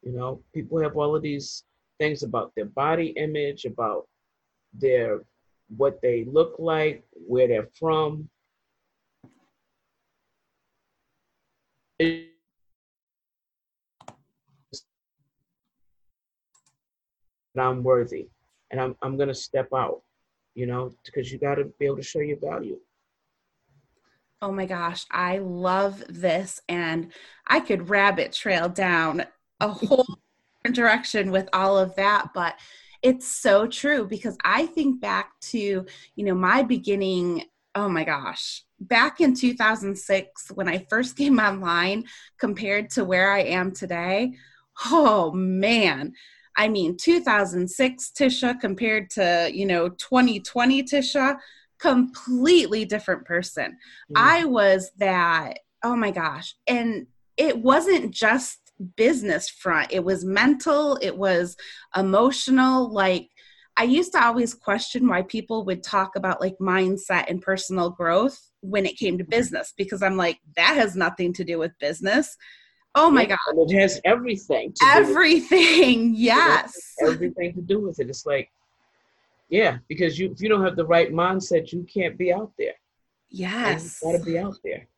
you 0.03 0.13
know 0.13 0.41
people 0.55 0.81
have 0.81 0.97
all 0.97 1.15
of 1.15 1.23
these 1.23 1.65
things 2.03 2.23
about 2.25 2.53
their 2.57 2.65
body 2.67 3.09
image, 3.17 3.65
about 3.65 4.09
their 4.75 5.21
what 5.77 6.01
they 6.03 6.25
look 6.25 6.55
like, 6.59 7.05
where 7.13 7.47
they're 7.47 7.69
from. 7.79 8.29
It- 11.99 12.29
and 17.55 17.63
I'm 17.63 17.83
worthy, 17.83 18.29
and 18.71 18.81
I'm 18.81 18.97
I'm 19.03 19.17
gonna 19.17 19.35
step 19.35 19.69
out, 19.75 20.03
you 20.55 20.67
know, 20.67 20.93
because 21.05 21.33
you 21.33 21.39
got 21.39 21.57
to 21.57 21.65
be 21.79 21.87
able 21.87 21.97
to 21.97 22.03
show 22.03 22.21
your 22.21 22.39
value. 22.39 22.79
oh 24.43 24.51
my 24.51 24.67
gosh, 24.67 25.07
I 25.11 25.39
love 25.39 26.03
this. 26.09 26.61
And 26.69 27.13
I 27.47 27.61
could 27.61 27.89
rabbit 27.89 28.33
trail 28.33 28.69
down 28.69 29.25
a 29.61 29.69
whole 29.73 30.07
direction 30.73 31.31
with 31.31 31.49
all 31.53 31.79
of 31.79 31.95
that. 31.95 32.31
But 32.35 32.57
it's 33.03 33.27
so 33.27 33.67
true 33.67 34.07
because 34.07 34.37
I 34.45 34.67
think 34.67 35.01
back 35.01 35.31
to, 35.53 35.87
you 36.17 36.25
know, 36.25 36.35
my 36.35 36.63
beginning, 36.63 37.45
oh 37.75 37.89
my 37.89 38.05
gosh, 38.05 38.65
back 38.81 39.21
in 39.21 39.35
2006 39.35 40.51
when 40.55 40.69
I 40.69 40.87
first 40.91 41.17
came 41.23 41.39
online 41.39 42.05
compared 42.39 42.91
to 42.91 43.05
where 43.05 43.31
I 43.33 43.41
am 43.41 43.73
today. 43.73 44.33
Oh 44.87 45.31
man. 45.33 46.15
I 46.57 46.69
mean, 46.69 46.97
2006 46.97 48.13
Tisha 48.19 48.61
compared 48.61 49.11
to, 49.11 49.51
you 49.53 49.67
know, 49.67 49.89
2020 49.89 50.83
Tisha, 50.83 51.37
completely 51.79 52.85
different 52.85 53.25
person. 53.25 53.77
Mm. 54.13 54.17
I 54.17 54.45
was 54.45 54.91
that, 54.99 55.61
oh 55.83 55.97
my 55.97 56.11
gosh. 56.11 56.55
And 56.67 57.07
it 57.37 57.59
wasn't 57.59 58.13
just 58.13 58.59
business 58.97 59.49
front, 59.49 59.93
it 59.93 60.05
was 60.05 60.25
mental, 60.25 60.99
it 61.01 61.17
was 61.17 61.57
emotional. 61.97 62.93
Like, 62.93 63.29
I 63.77 63.85
used 63.85 64.13
to 64.13 64.25
always 64.25 64.55
question 64.55 65.09
why 65.09 65.23
people 65.23 65.65
would 65.65 65.83
talk 65.83 66.17
about 66.17 66.41
like 66.41 66.59
mindset 66.59 67.25
and 67.29 67.41
personal 67.41 67.91
growth 67.91 68.39
when 68.61 68.85
it 68.85 68.99
came 68.99 69.17
to 69.19 69.25
business 69.25 69.73
because 69.77 70.03
I'm 70.03 70.17
like, 70.17 70.39
that 70.57 70.77
has 70.77 70.95
nothing 70.95 71.33
to 71.35 71.45
do 71.45 71.59
with 71.59 71.79
business. 71.79 72.37
Oh 72.95 73.11
my 73.11 73.25
God. 73.25 73.39
it 73.57 73.79
has 73.79 74.01
everything. 74.05 74.75
everything. 74.83 76.15
Yes. 76.17 76.95
Everything 77.01 77.55
to 77.55 77.63
do 77.63 77.81
with 77.81 78.01
it. 78.01 78.11
It's 78.11 78.27
like, 78.27 78.51
yeah, 79.49 79.79
because 79.89 80.19
you 80.19 80.31
if 80.31 80.41
you 80.41 80.49
don't 80.49 80.65
have 80.65 80.77
the 80.77 80.87
right 80.87 81.13
mindset, 81.13 81.73
you 81.73 81.87
can't 81.93 82.17
be 82.19 82.33
out 82.33 82.53
there. 82.59 82.75
Yes. 83.31 84.01
You 84.03 84.13
gotta 84.13 84.25
be 84.25 84.39
out 84.39 84.57
there. 84.65 84.89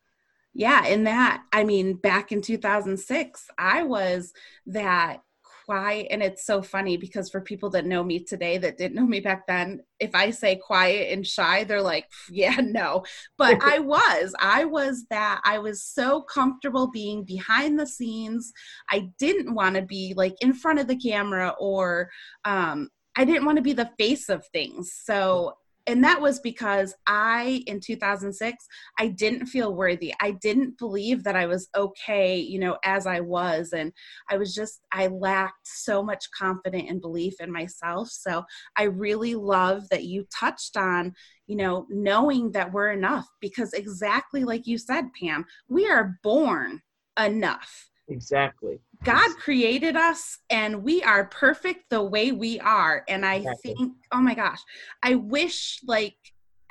Yeah, 0.57 0.85
in 0.85 1.03
that, 1.03 1.43
I 1.51 1.65
mean, 1.65 1.95
back 1.95 2.31
in 2.31 2.41
2006, 2.41 3.49
I 3.57 3.83
was 3.83 4.31
that 4.67 5.21
quiet 5.65 6.07
and 6.11 6.21
it's 6.21 6.45
so 6.45 6.61
funny 6.61 6.95
because 6.97 7.29
for 7.29 7.41
people 7.41 7.69
that 7.69 7.85
know 7.85 8.03
me 8.03 8.19
today 8.19 8.57
that 8.57 8.77
didn't 8.77 8.95
know 8.95 9.05
me 9.05 9.19
back 9.19 9.47
then 9.47 9.81
if 9.99 10.13
i 10.13 10.29
say 10.29 10.55
quiet 10.55 11.11
and 11.11 11.25
shy 11.25 11.63
they're 11.63 11.81
like 11.81 12.05
yeah 12.29 12.57
no 12.61 13.03
but 13.37 13.57
i 13.61 13.79
was 13.79 14.33
i 14.39 14.63
was 14.63 15.05
that 15.09 15.41
i 15.45 15.57
was 15.57 15.83
so 15.83 16.21
comfortable 16.21 16.89
being 16.91 17.23
behind 17.23 17.79
the 17.79 17.87
scenes 17.87 18.51
i 18.89 19.09
didn't 19.17 19.53
want 19.53 19.75
to 19.75 19.81
be 19.81 20.13
like 20.15 20.35
in 20.41 20.53
front 20.53 20.79
of 20.79 20.87
the 20.87 20.97
camera 20.97 21.53
or 21.59 22.09
um 22.45 22.89
I 23.17 23.23
didn't 23.23 23.45
want 23.45 23.55
to 23.55 23.61
be 23.61 23.71
the 23.71 23.89
face 23.97 24.27
of 24.27 24.45
things. 24.47 24.93
So, 24.93 25.55
and 25.87 26.03
that 26.03 26.19
was 26.19 26.39
because 26.39 26.95
I, 27.05 27.63
in 27.67 27.79
2006, 27.79 28.65
I 28.97 29.07
didn't 29.07 29.45
feel 29.45 29.75
worthy. 29.75 30.13
I 30.19 30.31
didn't 30.31 30.79
believe 30.79 31.23
that 31.23 31.35
I 31.35 31.45
was 31.45 31.69
okay, 31.75 32.37
you 32.39 32.59
know, 32.59 32.77
as 32.83 33.05
I 33.05 33.19
was. 33.19 33.71
And 33.71 33.91
I 34.29 34.37
was 34.37 34.55
just, 34.55 34.81
I 34.91 35.07
lacked 35.07 35.67
so 35.67 36.01
much 36.01 36.25
confidence 36.31 36.89
and 36.89 37.01
belief 37.01 37.35
in 37.39 37.51
myself. 37.51 38.09
So 38.09 38.43
I 38.77 38.83
really 38.83 39.35
love 39.35 39.87
that 39.89 40.05
you 40.05 40.25
touched 40.33 40.75
on, 40.75 41.13
you 41.45 41.55
know, 41.55 41.85
knowing 41.89 42.51
that 42.53 42.73
we're 42.73 42.91
enough 42.91 43.27
because 43.39 43.73
exactly 43.73 44.43
like 44.43 44.65
you 44.65 44.79
said, 44.79 45.05
Pam, 45.19 45.45
we 45.67 45.87
are 45.87 46.17
born 46.23 46.81
enough. 47.19 47.89
Exactly. 48.07 48.79
God 49.05 49.37
created 49.37 49.95
us 49.95 50.39
and 50.49 50.83
we 50.83 51.03
are 51.03 51.25
perfect 51.25 51.89
the 51.89 52.01
way 52.01 52.31
we 52.31 52.59
are. 52.59 53.03
And 53.07 53.25
I 53.25 53.35
exactly. 53.35 53.75
think, 53.75 53.93
oh 54.11 54.21
my 54.21 54.33
gosh, 54.33 54.59
I 55.03 55.15
wish 55.15 55.79
like 55.85 56.15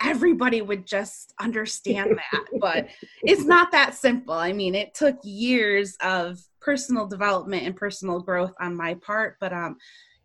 everybody 0.03 0.61
would 0.61 0.87
just 0.87 1.33
understand 1.41 2.19
that. 2.33 2.45
but 2.61 2.89
it's 3.23 3.45
not 3.45 3.73
that 3.73 3.95
simple. 3.95 4.35
I 4.35 4.53
mean, 4.53 4.75
it 4.75 4.95
took 4.95 5.17
years 5.23 5.97
of 6.03 6.41
personal 6.61 7.07
development 7.07 7.65
and 7.65 7.77
personal 7.77 8.21
growth 8.21 8.53
on 8.61 8.77
my 8.77 8.95
part. 8.95 9.37
But 9.41 9.53
um 9.53 9.77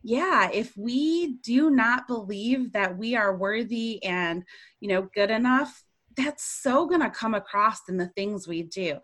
yeah, 0.01 0.50
if 0.54 0.75
we 0.78 1.36
do 1.44 1.70
not 1.70 2.08
believe 2.08 2.72
that 2.72 2.98
we 2.98 3.16
are 3.16 3.36
worthy 3.36 4.01
and, 4.04 4.44
you 4.80 4.88
know, 4.88 5.10
good 5.13 5.30
enough, 5.30 5.84
that's 6.16 6.44
so 6.44 6.86
going 6.86 7.01
to 7.01 7.10
come 7.10 7.34
across 7.34 7.82
in 7.89 7.98
the 7.98 8.08
things 8.16 8.48
we 8.48 8.63
do. 8.63 8.98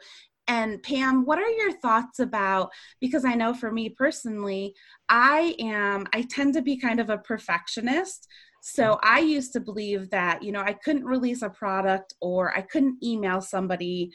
And 0.48 0.82
Pam, 0.84 1.26
what 1.26 1.40
are 1.40 1.50
your 1.50 1.72
thoughts 1.72 2.20
about? 2.20 2.72
Because 3.02 3.26
I 3.26 3.34
know 3.34 3.54
for 3.54 3.72
me 3.72 3.90
personally, 3.90 4.76
I 5.10 5.56
am, 5.60 6.06
I 6.14 6.22
tend 6.24 6.54
to 6.54 6.62
be 6.62 6.78
kind 6.78 7.00
of 7.00 7.10
a 7.10 7.18
perfectionist. 7.18 8.28
So 8.62 9.00
I 9.04 9.20
used 9.20 9.54
to 9.54 9.60
believe 9.60 10.10
that, 10.10 10.44
you 10.44 10.52
know, 10.52 10.62
I 10.62 10.74
couldn't 10.74 11.06
release 11.06 11.42
a 11.42 11.50
product 11.50 12.16
or 12.20 12.56
I 12.58 12.62
couldn't 12.62 13.04
email 13.04 13.42
somebody 13.42 14.12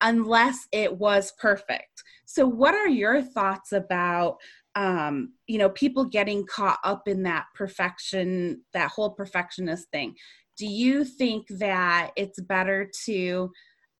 unless 0.00 0.66
it 0.72 0.98
was 0.98 1.32
perfect. 1.38 2.02
So, 2.24 2.46
what 2.46 2.74
are 2.74 2.88
your 2.88 3.22
thoughts 3.22 3.72
about, 3.72 4.38
um, 4.74 5.34
you 5.46 5.58
know, 5.58 5.70
people 5.70 6.04
getting 6.04 6.44
caught 6.46 6.80
up 6.82 7.06
in 7.06 7.22
that 7.22 7.46
perfection, 7.54 8.62
that 8.72 8.90
whole 8.90 9.10
perfectionist 9.10 9.88
thing? 9.90 10.16
Do 10.56 10.66
you 10.66 11.04
think 11.04 11.46
that 11.48 12.10
it's 12.16 12.40
better 12.40 12.90
to, 13.04 13.52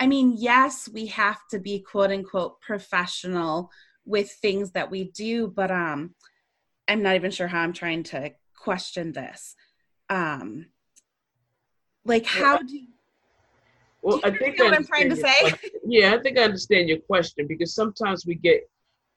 I 0.03 0.07
mean, 0.09 0.35
yes, 0.37 0.89
we 0.93 1.07
have 1.07 1.47
to 1.53 1.61
be 1.61 1.79
quote 1.79 2.11
unquote 2.11 2.61
professional 2.61 3.71
with 4.05 4.33
things 4.33 4.73
that 4.73 4.91
we 4.91 5.05
do, 5.13 5.47
but 5.47 5.71
um, 5.71 6.17
I'm 6.89 7.05
not 7.05 7.15
even 7.15 7.31
sure 7.31 7.47
how 7.47 7.61
I'm 7.61 7.73
trying 7.73 8.03
to 8.05 8.33
question 8.57 9.13
this. 9.13 9.55
Um, 10.11 10.67
like, 12.05 12.27
how 12.27 12.59
do 12.59 12.77
you, 12.77 12.89
well, 14.03 14.17
do 14.17 14.23
I 14.25 14.37
think 14.37 14.61
I 14.61 14.65
what 14.65 14.75
I'm 14.75 14.85
trying 14.85 15.09
to 15.09 15.15
say. 15.15 15.53
Yeah, 15.87 16.15
I 16.15 16.19
think 16.21 16.37
I 16.37 16.43
understand 16.43 16.89
your 16.89 16.99
question 16.99 17.47
because 17.47 17.73
sometimes 17.73 18.27
we 18.27 18.35
get 18.35 18.69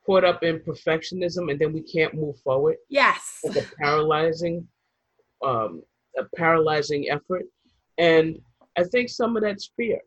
caught 0.06 0.24
up 0.24 0.44
in 0.44 0.60
perfectionism 0.60 1.50
and 1.50 1.60
then 1.60 1.74
we 1.74 1.82
can't 1.82 2.13
move 2.13 2.38
forward. 2.42 2.75
Yes. 2.89 3.39
Like 3.44 3.58
a 3.58 3.75
paralyzing, 3.82 4.68
um, 5.44 5.82
a 6.15 6.25
paralyzing 6.36 7.10
effort, 7.10 7.46
and 7.98 8.39
I 8.77 8.84
think 8.84 9.10
some 9.10 9.36
of 9.36 9.42
that's 9.42 9.72
fear 9.75 10.00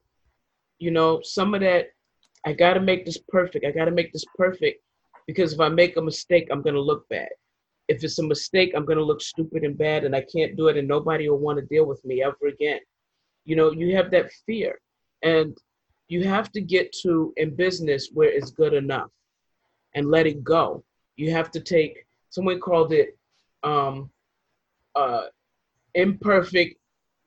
you 0.78 0.90
know, 0.90 1.20
some 1.22 1.54
of 1.54 1.60
that, 1.60 1.88
I 2.46 2.52
got 2.52 2.74
to 2.74 2.80
make 2.80 3.04
this 3.04 3.18
perfect. 3.28 3.64
I 3.64 3.70
got 3.70 3.86
to 3.86 3.90
make 3.90 4.12
this 4.12 4.24
perfect 4.36 4.82
because 5.26 5.52
if 5.52 5.60
I 5.60 5.68
make 5.68 5.96
a 5.96 6.02
mistake, 6.02 6.48
I'm 6.50 6.62
going 6.62 6.74
to 6.74 6.80
look 6.80 7.08
bad. 7.08 7.28
If 7.88 8.04
it's 8.04 8.18
a 8.18 8.22
mistake, 8.22 8.72
I'm 8.74 8.84
going 8.84 8.98
to 8.98 9.04
look 9.04 9.20
stupid 9.20 9.64
and 9.64 9.76
bad 9.76 10.04
and 10.04 10.14
I 10.14 10.24
can't 10.32 10.56
do 10.56 10.68
it 10.68 10.76
and 10.76 10.86
nobody 10.86 11.28
will 11.28 11.38
want 11.38 11.58
to 11.58 11.64
deal 11.66 11.86
with 11.86 12.04
me 12.04 12.22
ever 12.22 12.46
again. 12.48 12.80
You 13.44 13.56
know, 13.56 13.72
you 13.72 13.96
have 13.96 14.10
that 14.12 14.30
fear. 14.46 14.78
And 15.22 15.56
you 16.08 16.24
have 16.24 16.50
to 16.52 16.60
get 16.60 16.92
to 17.02 17.32
in 17.36 17.54
business 17.54 18.10
where 18.12 18.30
it's 18.30 18.50
good 18.50 18.72
enough 18.72 19.10
and 19.94 20.10
let 20.10 20.26
it 20.26 20.42
go. 20.42 20.84
You 21.16 21.30
have 21.32 21.50
to 21.52 21.60
take, 21.60 22.06
someone 22.30 22.60
called 22.60 22.92
it 22.92 23.18
um, 23.62 24.10
uh, 24.94 25.24
imperfect 25.94 26.76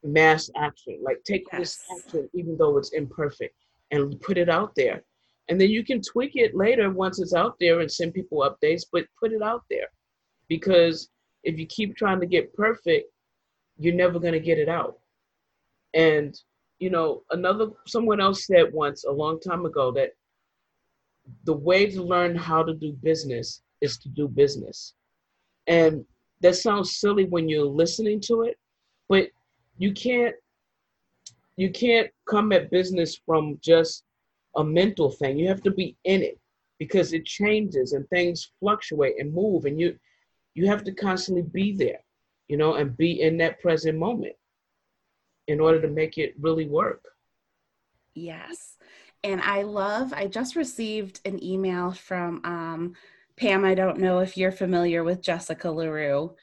mass 0.03 0.49
action. 0.55 0.99
Like 1.01 1.23
take 1.23 1.45
yes. 1.51 1.59
this 1.59 1.79
action, 1.97 2.29
even 2.33 2.57
though 2.57 2.77
it's 2.77 2.93
imperfect, 2.93 3.55
and 3.91 4.19
put 4.21 4.37
it 4.37 4.49
out 4.49 4.73
there. 4.75 5.03
And 5.49 5.59
then 5.59 5.69
you 5.69 5.83
can 5.83 6.01
tweak 6.01 6.35
it 6.35 6.55
later 6.55 6.89
once 6.91 7.19
it's 7.19 7.33
out 7.33 7.55
there 7.59 7.81
and 7.81 7.91
send 7.91 8.13
people 8.13 8.39
updates, 8.39 8.83
but 8.91 9.05
put 9.19 9.33
it 9.33 9.41
out 9.41 9.63
there. 9.69 9.87
Because 10.47 11.09
if 11.43 11.57
you 11.57 11.65
keep 11.65 11.95
trying 11.95 12.19
to 12.19 12.25
get 12.25 12.53
perfect, 12.53 13.11
you're 13.77 13.95
never 13.95 14.19
going 14.19 14.33
to 14.33 14.39
get 14.39 14.59
it 14.59 14.69
out. 14.69 14.99
And, 15.93 16.39
you 16.79 16.89
know, 16.89 17.23
another, 17.31 17.67
someone 17.85 18.21
else 18.21 18.45
said 18.45 18.71
once 18.71 19.03
a 19.03 19.11
long 19.11 19.39
time 19.39 19.65
ago 19.65 19.91
that 19.91 20.11
the 21.45 21.53
way 21.53 21.89
to 21.89 22.01
learn 22.01 22.35
how 22.35 22.63
to 22.63 22.73
do 22.73 22.93
business 23.03 23.61
is 23.81 23.97
to 23.99 24.09
do 24.09 24.27
business. 24.27 24.93
And 25.67 26.05
that 26.41 26.55
sounds 26.55 26.99
silly 26.99 27.25
when 27.25 27.49
you're 27.49 27.65
listening 27.65 28.21
to 28.27 28.43
it, 28.43 28.57
but 29.09 29.27
you 29.77 29.93
can't 29.93 30.35
you 31.57 31.69
can't 31.69 32.09
come 32.29 32.51
at 32.51 32.71
business 32.71 33.19
from 33.25 33.59
just 33.61 34.03
a 34.55 34.63
mental 34.63 35.11
thing. 35.11 35.37
You 35.37 35.47
have 35.47 35.61
to 35.63 35.71
be 35.71 35.95
in 36.05 36.21
it 36.21 36.39
because 36.79 37.13
it 37.13 37.25
changes 37.25 37.93
and 37.93 38.07
things 38.09 38.51
fluctuate 38.59 39.15
and 39.19 39.33
move 39.33 39.65
and 39.65 39.79
you 39.79 39.97
you 40.53 40.67
have 40.67 40.83
to 40.83 40.91
constantly 40.91 41.43
be 41.43 41.73
there, 41.73 41.99
you 42.47 42.57
know, 42.57 42.75
and 42.75 42.97
be 42.97 43.21
in 43.21 43.37
that 43.37 43.61
present 43.61 43.97
moment 43.97 44.33
in 45.47 45.59
order 45.59 45.81
to 45.81 45.87
make 45.87 46.17
it 46.17 46.33
really 46.39 46.67
work. 46.67 47.03
Yes. 48.13 48.77
And 49.23 49.39
I 49.41 49.61
love 49.61 50.13
I 50.13 50.27
just 50.27 50.55
received 50.55 51.21
an 51.25 51.43
email 51.43 51.91
from 51.91 52.41
um 52.43 52.93
Pam, 53.37 53.65
I 53.65 53.73
don't 53.73 53.97
know 53.97 54.19
if 54.19 54.37
you're 54.37 54.51
familiar 54.51 55.03
with 55.03 55.21
Jessica 55.21 55.69
LaRue. 55.71 56.35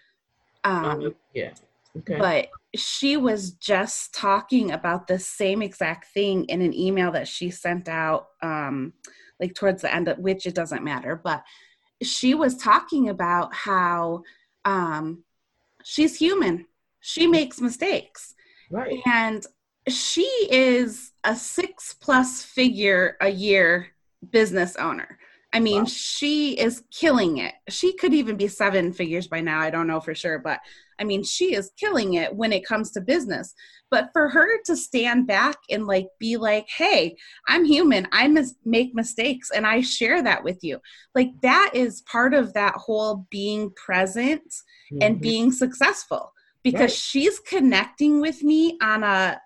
Um, 0.64 0.84
uh, 0.84 1.10
yeah. 1.32 1.52
Okay. 1.96 2.18
But 2.18 2.48
she 2.78 3.16
was 3.16 3.52
just 3.52 4.14
talking 4.14 4.70
about 4.70 5.06
the 5.06 5.18
same 5.18 5.62
exact 5.62 6.06
thing 6.12 6.44
in 6.44 6.62
an 6.62 6.74
email 6.74 7.10
that 7.12 7.28
she 7.28 7.50
sent 7.50 7.88
out 7.88 8.28
um 8.42 8.92
like 9.40 9.54
towards 9.54 9.82
the 9.82 9.94
end 9.94 10.08
of 10.08 10.18
which 10.18 10.46
it 10.46 10.54
doesn't 10.54 10.84
matter 10.84 11.20
but 11.22 11.42
she 12.02 12.34
was 12.34 12.56
talking 12.56 13.08
about 13.08 13.54
how 13.54 14.22
um 14.64 15.22
she's 15.84 16.16
human. 16.16 16.66
She 17.00 17.26
makes 17.26 17.60
mistakes. 17.60 18.34
Right. 18.70 19.00
And 19.06 19.44
she 19.88 20.28
is 20.50 21.12
a 21.24 21.34
six 21.34 21.94
plus 21.94 22.42
figure 22.42 23.16
a 23.20 23.28
year 23.28 23.88
business 24.30 24.76
owner. 24.76 25.17
I 25.52 25.60
mean, 25.60 25.80
wow. 25.80 25.86
she 25.86 26.52
is 26.58 26.82
killing 26.90 27.38
it. 27.38 27.54
She 27.68 27.94
could 27.94 28.12
even 28.12 28.36
be 28.36 28.48
seven 28.48 28.92
figures 28.92 29.28
by 29.28 29.40
now. 29.40 29.60
I 29.60 29.70
don't 29.70 29.86
know 29.86 30.00
for 30.00 30.14
sure, 30.14 30.38
but 30.38 30.60
I 31.00 31.04
mean, 31.04 31.22
she 31.22 31.54
is 31.54 31.72
killing 31.78 32.14
it 32.14 32.34
when 32.34 32.52
it 32.52 32.66
comes 32.66 32.90
to 32.92 33.00
business. 33.00 33.54
But 33.90 34.10
for 34.12 34.28
her 34.28 34.60
to 34.66 34.76
stand 34.76 35.26
back 35.26 35.56
and 35.70 35.86
like 35.86 36.08
be 36.18 36.36
like, 36.36 36.68
hey, 36.68 37.16
I'm 37.46 37.64
human, 37.64 38.06
I 38.12 38.28
mis- 38.28 38.56
make 38.66 38.94
mistakes, 38.94 39.50
and 39.50 39.66
I 39.66 39.80
share 39.80 40.22
that 40.22 40.44
with 40.44 40.62
you, 40.62 40.80
like 41.14 41.30
that 41.40 41.70
is 41.72 42.02
part 42.02 42.34
of 42.34 42.52
that 42.52 42.74
whole 42.74 43.26
being 43.30 43.70
present 43.70 44.42
mm-hmm. 44.92 44.98
and 45.00 45.20
being 45.20 45.50
successful 45.52 46.32
because 46.62 46.80
right. 46.80 46.92
she's 46.92 47.38
connecting 47.40 48.20
with 48.20 48.42
me 48.42 48.76
on 48.82 49.02
a 49.02 49.40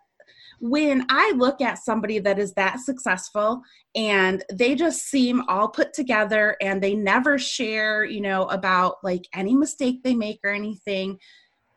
when 0.62 1.04
I 1.08 1.32
look 1.34 1.60
at 1.60 1.82
somebody 1.82 2.20
that 2.20 2.38
is 2.38 2.52
that 2.54 2.78
successful 2.78 3.62
and 3.96 4.44
they 4.50 4.76
just 4.76 5.02
seem 5.02 5.42
all 5.48 5.66
put 5.66 5.92
together 5.92 6.56
and 6.60 6.80
they 6.80 6.94
never 6.94 7.36
share, 7.36 8.04
you 8.04 8.20
know, 8.20 8.44
about 8.44 8.98
like 9.02 9.26
any 9.34 9.56
mistake 9.56 10.04
they 10.04 10.14
make 10.14 10.38
or 10.44 10.50
anything, 10.50 11.18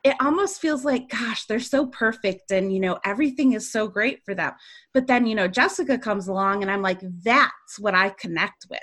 it 0.03 0.15
almost 0.21 0.61
feels 0.61 0.85
like, 0.85 1.09
gosh, 1.09 1.45
they're 1.45 1.59
so 1.59 1.87
perfect 1.87 2.51
and, 2.51 2.71
you 2.71 2.79
know, 2.79 2.99
everything 3.03 3.53
is 3.53 3.71
so 3.71 3.87
great 3.87 4.19
for 4.23 4.35
them. 4.35 4.53
But 4.93 5.07
then, 5.07 5.25
you 5.25 5.33
know, 5.33 5.47
Jessica 5.47 5.97
comes 5.97 6.27
along 6.27 6.61
and 6.61 6.69
I'm 6.69 6.83
like, 6.83 7.01
that's 7.23 7.79
what 7.79 7.95
I 7.95 8.09
connect 8.09 8.67
with 8.69 8.79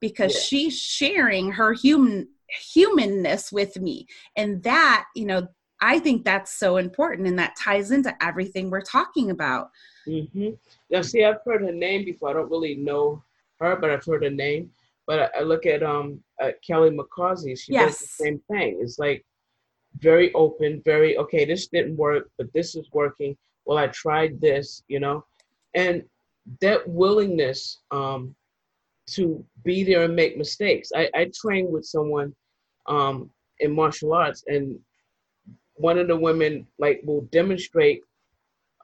because 0.00 0.34
yeah. 0.34 0.40
she's 0.40 0.76
sharing 0.76 1.52
her 1.52 1.74
human 1.74 2.26
humanness 2.72 3.50
with 3.50 3.80
me 3.80 4.06
and 4.36 4.62
that 4.62 5.06
you 5.16 5.24
know 5.24 5.48
I 5.84 5.98
think 5.98 6.24
that's 6.24 6.58
so 6.58 6.78
important 6.78 7.28
and 7.28 7.38
that 7.38 7.56
ties 7.56 7.90
into 7.90 8.16
everything 8.24 8.70
we're 8.70 8.80
talking 8.80 9.30
about. 9.30 9.70
Mm-hmm. 10.08 10.50
Now, 10.88 11.02
see, 11.02 11.24
I've 11.24 11.42
heard 11.44 11.60
her 11.60 11.72
name 11.72 12.06
before. 12.06 12.30
I 12.30 12.32
don't 12.32 12.50
really 12.50 12.76
know 12.76 13.22
her, 13.60 13.76
but 13.76 13.90
I've 13.90 14.04
heard 14.04 14.24
her 14.24 14.30
name. 14.30 14.70
But 15.06 15.18
I, 15.20 15.40
I 15.40 15.42
look 15.42 15.66
at 15.66 15.82
um 15.82 16.20
at 16.40 16.62
Kelly 16.66 16.88
McCarthy. 16.88 17.54
She 17.54 17.74
yes. 17.74 17.98
does 17.98 18.00
the 18.00 18.24
same 18.24 18.40
thing. 18.50 18.78
It's 18.80 18.98
like 18.98 19.26
very 19.98 20.32
open, 20.32 20.80
very 20.86 21.18
okay. 21.18 21.44
This 21.44 21.68
didn't 21.68 21.98
work, 21.98 22.30
but 22.38 22.50
this 22.54 22.74
is 22.74 22.88
working. 22.92 23.36
Well, 23.66 23.76
I 23.76 23.88
tried 23.88 24.40
this, 24.40 24.82
you 24.88 25.00
know, 25.00 25.26
and 25.74 26.02
that 26.62 26.88
willingness 26.88 27.80
um, 27.90 28.34
to 29.10 29.44
be 29.64 29.84
there 29.84 30.04
and 30.04 30.16
make 30.16 30.38
mistakes. 30.38 30.88
I, 30.96 31.10
I 31.14 31.30
train 31.34 31.70
with 31.70 31.84
someone 31.84 32.34
um, 32.86 33.30
in 33.60 33.70
martial 33.74 34.14
arts, 34.14 34.44
and 34.46 34.78
one 35.76 35.98
of 35.98 36.08
the 36.08 36.16
women 36.16 36.66
like 36.78 37.00
will 37.04 37.22
demonstrate 37.32 38.02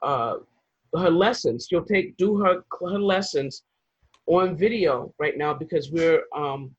uh, 0.01 0.35
her 0.97 1.09
lessons. 1.09 1.67
She'll 1.69 1.85
take 1.85 2.17
do 2.17 2.37
her 2.37 2.63
her 2.89 2.99
lessons 2.99 3.63
on 4.27 4.57
video 4.57 5.13
right 5.19 5.37
now 5.37 5.53
because 5.53 5.91
we're 5.91 6.23
um, 6.35 6.75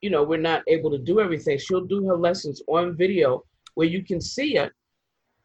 you 0.00 0.10
know 0.10 0.22
we're 0.22 0.38
not 0.38 0.62
able 0.68 0.90
to 0.90 0.98
do 0.98 1.20
everything. 1.20 1.58
She'll 1.58 1.86
do 1.86 2.06
her 2.06 2.16
lessons 2.16 2.62
on 2.66 2.96
video 2.96 3.44
where 3.74 3.86
you 3.86 4.02
can 4.02 4.20
see 4.20 4.56
it, 4.56 4.72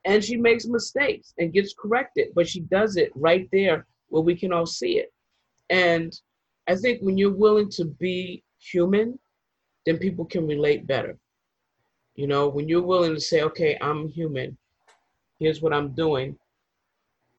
and 0.05 0.23
she 0.23 0.37
makes 0.37 0.65
mistakes 0.65 1.33
and 1.37 1.53
gets 1.53 1.73
corrected, 1.77 2.29
but 2.35 2.47
she 2.47 2.61
does 2.61 2.97
it 2.97 3.11
right 3.15 3.47
there 3.51 3.85
where 4.09 4.21
we 4.21 4.35
can 4.35 4.53
all 4.53 4.65
see 4.65 4.99
it. 4.99 5.11
And 5.69 6.17
I 6.67 6.75
think 6.75 7.01
when 7.01 7.17
you're 7.17 7.31
willing 7.33 7.69
to 7.71 7.85
be 7.85 8.43
human, 8.59 9.19
then 9.85 9.97
people 9.97 10.25
can 10.25 10.47
relate 10.47 10.87
better. 10.87 11.17
You 12.15 12.27
know, 12.27 12.47
when 12.47 12.67
you're 12.67 12.81
willing 12.81 13.13
to 13.13 13.21
say, 13.21 13.41
okay, 13.41 13.77
I'm 13.81 14.07
human, 14.07 14.57
here's 15.39 15.61
what 15.61 15.73
I'm 15.73 15.93
doing, 15.93 16.37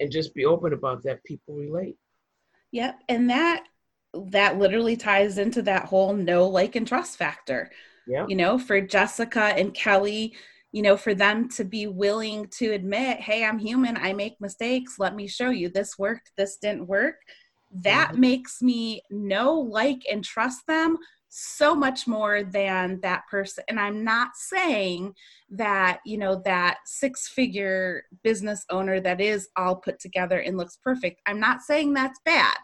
and 0.01 0.13
just 0.13 0.35
be 0.35 0.45
open 0.45 0.73
about 0.73 1.03
that, 1.05 1.25
people 1.25 1.55
relate. 1.55 1.97
Yep. 2.73 2.99
And 3.09 3.31
that 3.31 3.65
that 4.25 4.59
literally 4.59 4.97
ties 4.97 5.39
into 5.39 5.63
that 5.63 5.85
whole 5.85 6.15
know, 6.15 6.47
like, 6.47 6.77
and 6.77 6.87
trust 6.87 7.19
factor. 7.19 7.71
Yeah. 8.07 8.27
You 8.29 8.37
know, 8.37 8.59
for 8.59 8.81
Jessica 8.81 9.41
and 9.41 9.75
Kelly, 9.75 10.35
you 10.73 10.83
know, 10.83 10.97
for 10.97 11.15
them 11.15 11.49
to 11.51 11.65
be 11.65 11.87
willing 11.87 12.49
to 12.59 12.73
admit, 12.73 13.19
hey, 13.21 13.45
I'm 13.45 13.59
human, 13.59 13.97
I 13.97 14.13
make 14.13 14.41
mistakes, 14.41 14.99
let 14.99 15.15
me 15.15 15.27
show 15.27 15.51
you 15.51 15.69
this 15.69 15.99
worked, 15.99 16.33
this 16.37 16.57
didn't 16.57 16.87
work. 16.87 17.17
That 17.73 18.11
mm-hmm. 18.13 18.21
makes 18.21 18.63
me 18.63 19.03
know, 19.11 19.55
like, 19.55 20.03
and 20.11 20.23
trust 20.23 20.67
them 20.67 20.97
so 21.29 21.75
much 21.75 22.07
more 22.07 22.43
than 22.45 23.01
that 23.03 23.23
person 23.31 23.65
and 23.69 23.81
i'm 23.81 24.05
not 24.05 24.31
saying 24.35 25.13
that 25.51 25.99
you 26.07 26.17
know 26.17 26.41
that 26.45 26.79
six 26.87 27.29
figure 27.29 28.05
business 28.23 28.65
owner 28.71 29.01
that 29.01 29.21
is 29.21 29.49
all 29.57 29.77
put 29.77 29.99
together 29.99 30.39
and 30.39 30.57
looks 30.57 30.79
perfect 30.83 31.21
i'm 31.27 31.41
not 31.41 31.63
saying 31.63 31.93
that's 31.93 32.21
bad. 32.25 32.57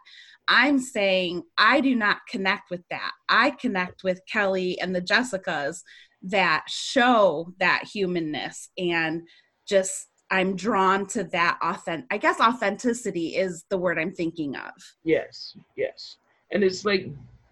I'm 0.49 0.79
saying 0.79 1.43
i 1.59 1.81
do 1.81 1.95
not 1.95 2.19
connect 2.29 2.71
with 2.71 2.83
that. 2.91 3.13
I 3.29 3.51
connect 3.51 4.05
with 4.05 4.21
kelly 4.31 4.79
and 4.81 4.95
the 4.95 5.03
jessicas 5.03 5.83
that 6.23 6.65
show 6.69 7.53
that 7.59 7.85
humanness 7.93 8.71
and 8.79 9.23
just 9.67 10.09
i'm 10.31 10.57
drawn 10.57 11.07
to 11.07 11.25
that 11.25 11.59
authentic 11.63 12.07
i 12.11 12.17
guess 12.17 12.41
authenticity 12.41 13.37
is 13.37 13.65
the 13.71 13.79
word 13.79 13.99
i'm 13.99 14.13
thinking 14.13 14.57
of. 14.57 14.73
Yes 15.05 15.57
yes. 15.77 16.17
And 16.51 16.63
it's 16.63 16.85
like 16.85 17.09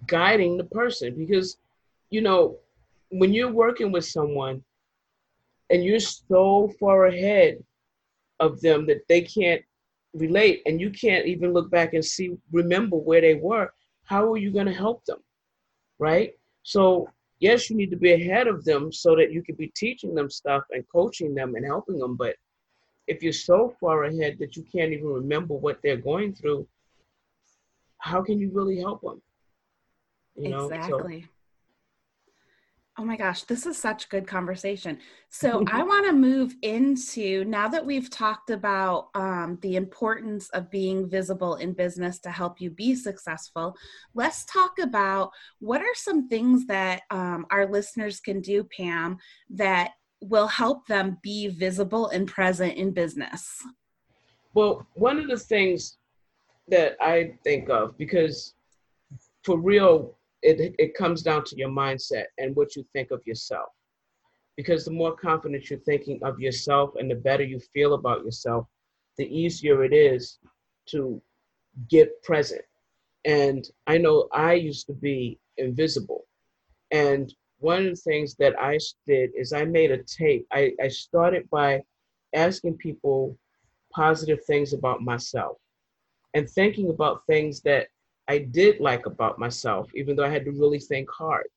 guiding 0.06 0.56
the 0.56 0.64
person. 0.64 1.14
Because 1.16 1.56
you 2.10 2.20
know 2.20 2.58
when 3.10 3.32
you're 3.32 3.52
working 3.52 3.92
with 3.92 4.04
someone 4.04 4.62
and 5.70 5.84
you're 5.84 6.00
so 6.00 6.70
far 6.78 7.06
ahead 7.06 7.62
of 8.38 8.60
them 8.60 8.86
that 8.86 9.06
they 9.08 9.20
can't 9.22 9.62
relate 10.14 10.62
and 10.66 10.80
you 10.80 10.90
can't 10.90 11.26
even 11.26 11.52
look 11.52 11.70
back 11.70 11.94
and 11.94 12.04
see 12.04 12.36
remember 12.50 12.96
where 12.96 13.20
they 13.20 13.34
were 13.34 13.72
how 14.04 14.32
are 14.32 14.36
you 14.36 14.50
going 14.50 14.66
to 14.66 14.72
help 14.72 15.04
them 15.04 15.18
right? 15.98 16.32
So 16.62 17.08
yes 17.38 17.70
you 17.70 17.76
need 17.76 17.90
to 17.90 17.96
be 17.96 18.12
ahead 18.12 18.48
of 18.48 18.64
them 18.64 18.92
so 18.92 19.14
that 19.16 19.32
you 19.32 19.42
can 19.42 19.54
be 19.54 19.72
teaching 19.76 20.14
them 20.14 20.30
stuff 20.30 20.64
and 20.70 20.84
coaching 20.92 21.34
them 21.34 21.54
and 21.54 21.64
helping 21.64 21.98
them. 21.98 22.16
But 22.16 22.36
if 23.06 23.22
you're 23.22 23.32
so 23.32 23.74
far 23.80 24.04
ahead 24.04 24.38
that 24.38 24.56
you 24.56 24.64
can't 24.64 24.92
even 24.92 25.06
remember 25.06 25.54
what 25.54 25.80
they're 25.82 25.96
going 25.96 26.32
through 26.32 26.66
how 27.98 28.22
can 28.22 28.38
you 28.38 28.50
really 28.52 28.78
help 28.78 29.02
them 29.02 29.20
you 30.36 30.50
know? 30.50 30.68
Exactly. 30.68 31.22
So, 31.22 31.28
Oh 32.98 33.04
my 33.04 33.16
gosh, 33.16 33.44
this 33.44 33.64
is 33.64 33.78
such 33.78 34.10
good 34.10 34.26
conversation. 34.26 34.98
So, 35.30 35.64
I 35.68 35.82
want 35.84 36.06
to 36.06 36.12
move 36.12 36.54
into 36.60 37.44
now 37.46 37.66
that 37.68 37.86
we've 37.86 38.10
talked 38.10 38.50
about 38.50 39.08
um, 39.14 39.58
the 39.62 39.76
importance 39.76 40.50
of 40.50 40.70
being 40.70 41.08
visible 41.08 41.54
in 41.54 41.72
business 41.72 42.18
to 42.20 42.30
help 42.30 42.60
you 42.60 42.70
be 42.70 42.94
successful. 42.94 43.74
Let's 44.14 44.44
talk 44.44 44.78
about 44.80 45.30
what 45.60 45.80
are 45.80 45.94
some 45.94 46.28
things 46.28 46.66
that 46.66 47.02
um, 47.10 47.46
our 47.50 47.66
listeners 47.66 48.20
can 48.20 48.42
do, 48.42 48.64
Pam, 48.64 49.16
that 49.48 49.92
will 50.20 50.48
help 50.48 50.86
them 50.86 51.16
be 51.22 51.48
visible 51.48 52.08
and 52.08 52.28
present 52.28 52.74
in 52.74 52.90
business. 52.90 53.50
Well, 54.52 54.86
one 54.94 55.18
of 55.18 55.28
the 55.28 55.38
things 55.38 55.96
that 56.68 56.96
I 57.00 57.32
think 57.44 57.70
of, 57.70 57.96
because 57.96 58.54
for 59.42 59.58
real, 59.58 60.16
it, 60.42 60.74
it 60.78 60.94
comes 60.94 61.22
down 61.22 61.44
to 61.44 61.56
your 61.56 61.68
mindset 61.68 62.24
and 62.38 62.54
what 62.56 62.76
you 62.76 62.84
think 62.92 63.10
of 63.10 63.26
yourself. 63.26 63.68
Because 64.56 64.84
the 64.84 64.90
more 64.90 65.16
confident 65.16 65.70
you're 65.70 65.78
thinking 65.80 66.20
of 66.22 66.40
yourself 66.40 66.90
and 66.98 67.10
the 67.10 67.14
better 67.14 67.44
you 67.44 67.60
feel 67.72 67.94
about 67.94 68.24
yourself, 68.24 68.66
the 69.16 69.26
easier 69.26 69.84
it 69.84 69.92
is 69.92 70.38
to 70.86 71.20
get 71.88 72.22
present. 72.22 72.62
And 73.24 73.68
I 73.86 73.98
know 73.98 74.28
I 74.32 74.54
used 74.54 74.86
to 74.86 74.92
be 74.92 75.38
invisible. 75.56 76.26
And 76.90 77.32
one 77.58 77.86
of 77.86 77.90
the 77.90 77.96
things 77.96 78.34
that 78.36 78.58
I 78.58 78.78
did 79.06 79.30
is 79.36 79.52
I 79.52 79.64
made 79.64 79.90
a 79.90 80.02
tape. 80.02 80.46
I, 80.52 80.72
I 80.82 80.88
started 80.88 81.48
by 81.50 81.82
asking 82.34 82.78
people 82.78 83.36
positive 83.92 84.44
things 84.46 84.72
about 84.72 85.02
myself 85.02 85.58
and 86.34 86.48
thinking 86.48 86.90
about 86.90 87.26
things 87.26 87.60
that 87.62 87.88
I 88.30 88.38
did 88.38 88.78
like 88.78 89.06
about 89.06 89.40
myself, 89.40 89.90
even 89.96 90.14
though 90.14 90.24
I 90.24 90.28
had 90.36 90.44
to 90.44 90.52
really 90.52 90.78
think 90.78 91.10
hard. 91.10 91.48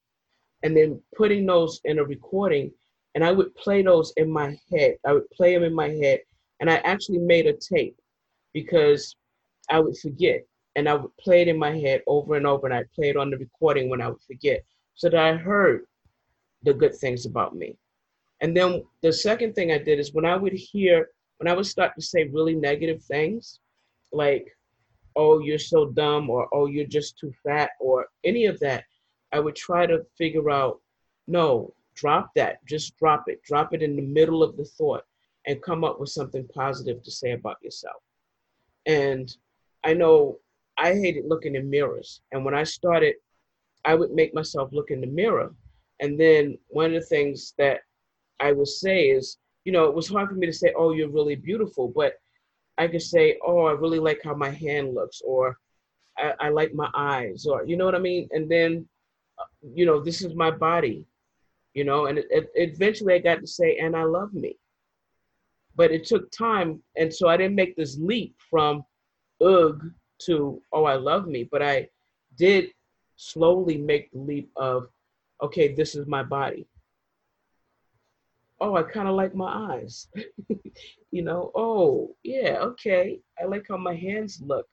And 0.64 0.76
then 0.76 1.00
putting 1.16 1.46
those 1.46 1.80
in 1.86 2.00
a 2.00 2.04
recording, 2.04 2.72
and 3.14 3.24
I 3.24 3.32
would 3.32 3.54
play 3.56 3.84
those 3.84 4.12
in 4.18 4.28
my 4.32 4.58
head. 4.72 4.96
I 5.06 5.14
would 5.14 5.30
play 5.30 5.54
them 5.54 5.64
in 5.64 5.76
my 5.76 5.90
head, 5.90 6.22
and 6.60 6.72
I 6.72 6.78
actually 6.78 7.20
made 7.20 7.46
a 7.46 7.54
tape 7.54 7.96
because 8.54 9.16
I 9.70 9.80
would 9.82 9.96
forget, 10.00 10.42
and 10.76 10.90
I 10.90 10.96
would 10.96 11.16
play 11.18 11.44
it 11.44 11.48
in 11.48 11.60
my 11.60 11.78
head 11.78 12.02
over 12.08 12.34
and 12.38 12.48
over, 12.48 12.66
and 12.66 12.76
I'd 12.76 12.92
play 12.94 13.10
it 13.10 13.18
on 13.18 13.30
the 13.30 13.38
recording 13.38 13.88
when 13.88 14.02
I 14.02 14.10
would 14.10 14.24
forget, 14.26 14.64
so 14.96 15.10
that 15.10 15.20
I 15.20 15.36
heard 15.36 15.86
the 16.64 16.74
good 16.74 16.96
things 16.96 17.28
about 17.28 17.56
me. 17.56 17.78
And 18.42 18.58
then 18.58 18.84
the 19.04 19.14
second 19.14 19.54
thing 19.54 19.72
I 19.72 19.78
did 19.78 20.00
is 20.00 20.16
when 20.16 20.26
I 20.26 20.38
would 20.38 20.54
hear, 20.54 21.10
when 21.38 21.48
I 21.48 21.54
would 21.54 21.68
start 21.68 21.92
to 21.96 22.02
say 22.02 22.24
really 22.24 22.56
negative 22.56 23.04
things, 23.04 23.60
like 24.12 24.48
oh, 25.16 25.40
you're 25.40 25.60
so 25.60 25.88
dumb, 25.88 26.30
or 26.30 26.48
oh, 26.54 26.66
you're 26.66 26.86
just 26.86 27.18
too 27.18 27.34
fat, 27.44 27.72
or 27.80 28.08
any 28.24 28.46
of 28.46 28.60
that, 28.60 28.86
I 29.32 29.40
would 29.40 29.56
try 29.56 29.86
to 29.86 30.06
figure 30.18 30.50
out, 30.50 30.80
no, 31.28 31.74
drop 31.96 32.32
that, 32.36 32.66
just 32.66 32.98
drop 32.98 33.26
it, 33.28 33.42
drop 33.44 33.74
it 33.74 33.82
in 33.82 33.96
the 33.96 34.02
middle 34.02 34.44
of 34.44 34.58
the 34.58 34.66
thought 34.66 35.04
and 35.46 35.62
come 35.62 35.84
up 35.84 36.00
with 36.00 36.10
something 36.10 36.48
positive 36.54 37.04
to 37.04 37.12
say 37.12 37.32
about 37.32 37.58
yourself. 37.62 38.02
And 38.86 39.36
I 39.84 39.94
know 39.94 40.40
I 40.78 40.94
hated 40.94 41.26
looking 41.26 41.56
in 41.56 41.70
mirrors. 41.70 42.22
And 42.32 42.44
when 42.46 42.54
I 42.54 42.64
started, 42.64 43.16
I 43.86 43.96
would 43.96 44.12
make 44.12 44.34
myself 44.34 44.70
look 44.72 44.92
in 44.92 45.02
the 45.02 45.08
mirror. 45.08 45.54
And 46.00 46.20
then 46.20 46.58
one 46.68 46.88
of 46.88 46.94
the 46.94 47.08
things 47.08 47.54
that 47.58 47.82
I 48.40 48.52
would 48.52 48.68
say 48.68 49.10
is, 49.10 49.38
you 49.66 49.72
know, 49.72 49.86
it 49.86 49.96
was 49.96 50.08
hard 50.08 50.30
for 50.30 50.36
me 50.36 50.48
to 50.48 50.54
say, 50.54 50.74
oh, 50.78 50.92
you're 50.92 51.10
really 51.10 51.36
beautiful. 51.36 51.88
But 51.88 52.16
I 52.78 52.88
could 52.88 53.02
say, 53.02 53.38
oh, 53.46 53.66
I 53.66 53.74
really 53.74 54.00
like 54.00 54.22
how 54.24 54.34
my 54.34 54.50
hand 54.50 54.94
looks, 54.94 55.22
or 55.22 55.58
I, 56.18 56.34
I 56.40 56.50
like 56.50 56.74
my 56.74 56.90
eyes, 56.94 57.46
or 57.46 57.66
you 57.66 57.78
know 57.78 57.86
what 57.86 57.96
I 57.96 58.00
mean? 58.00 58.28
And 58.32 58.50
then, 58.50 58.88
uh, 59.40 59.44
you 59.74 59.86
know, 59.86 60.02
this 60.02 60.22
is 60.22 60.36
my 60.36 60.52
body, 60.52 61.06
you 61.74 61.84
know, 61.84 62.08
and 62.08 62.18
it, 62.18 62.28
it, 62.30 62.52
eventually 62.56 63.14
I 63.14 63.20
got 63.20 63.42
to 63.42 63.48
say, 63.48 63.78
and 63.78 63.96
I 63.96 64.04
love 64.04 64.34
me. 64.34 64.58
But 65.76 65.92
it 65.92 66.06
took 66.06 66.32
time. 66.32 66.82
And 66.98 67.12
so 67.12 67.28
I 67.28 67.38
didn't 67.38 67.56
make 67.56 67.76
this 67.76 67.98
leap 67.98 68.36
from 68.50 68.84
ugh 69.44 69.82
to, 70.22 70.62
oh, 70.72 70.84
I 70.86 70.96
love 70.96 71.28
me. 71.28 71.50
But 71.52 71.64
I 71.64 71.90
did 72.38 72.70
slowly 73.16 73.78
make 73.78 74.12
the 74.12 74.20
leap 74.20 74.52
of, 74.56 74.88
okay, 75.42 75.74
this 75.74 75.96
is 75.96 76.06
my 76.06 76.22
body 76.22 76.68
oh, 78.64 78.76
I 78.76 78.84
kind 78.84 79.08
of 79.08 79.16
like 79.16 79.36
my 79.36 79.74
eyes. 79.74 80.08
you 81.14 81.22
know, 81.22 81.52
oh, 81.54 82.16
yeah, 82.24 82.58
okay. 82.62 83.20
I 83.40 83.46
like 83.46 83.68
how 83.70 83.78
my 83.78 83.94
hands 83.94 84.42
look 84.44 84.66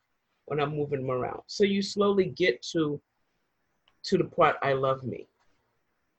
when 0.47 0.59
I'm 0.59 0.75
moving 0.75 1.03
them 1.03 1.11
around. 1.11 1.43
So 1.47 1.65
you 1.65 1.83
slowly 1.83 2.33
get 2.35 2.63
to 2.73 2.99
to 4.05 4.17
the 4.17 4.25
part 4.25 4.57
I 4.63 4.73
love 4.73 5.05
me. 5.05 5.29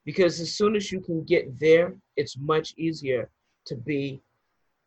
Because 0.05 0.39
as 0.39 0.53
soon 0.53 0.75
as 0.75 0.91
you 0.91 0.99
can 0.99 1.23
get 1.23 1.59
there, 1.59 1.95
it's 2.17 2.37
much 2.37 2.75
easier 2.77 3.31
to 3.65 3.75
be 3.75 4.21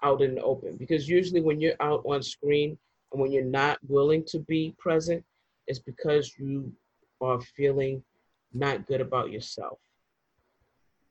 out 0.04 0.22
in 0.22 0.36
the 0.36 0.42
open. 0.42 0.76
Because 0.76 1.08
usually 1.08 1.40
when 1.40 1.60
you're 1.60 1.80
out 1.80 2.04
on 2.06 2.22
screen 2.22 2.78
and 3.10 3.20
when 3.20 3.32
you're 3.32 3.44
not 3.44 3.78
willing 3.88 4.22
to 4.28 4.38
be 4.38 4.72
present, 4.78 5.24
it's 5.66 5.80
because 5.80 6.32
you 6.38 6.72
are 7.20 7.40
feeling 7.56 8.04
not 8.52 8.86
good 8.86 9.00
about 9.00 9.32
yourself. 9.32 9.80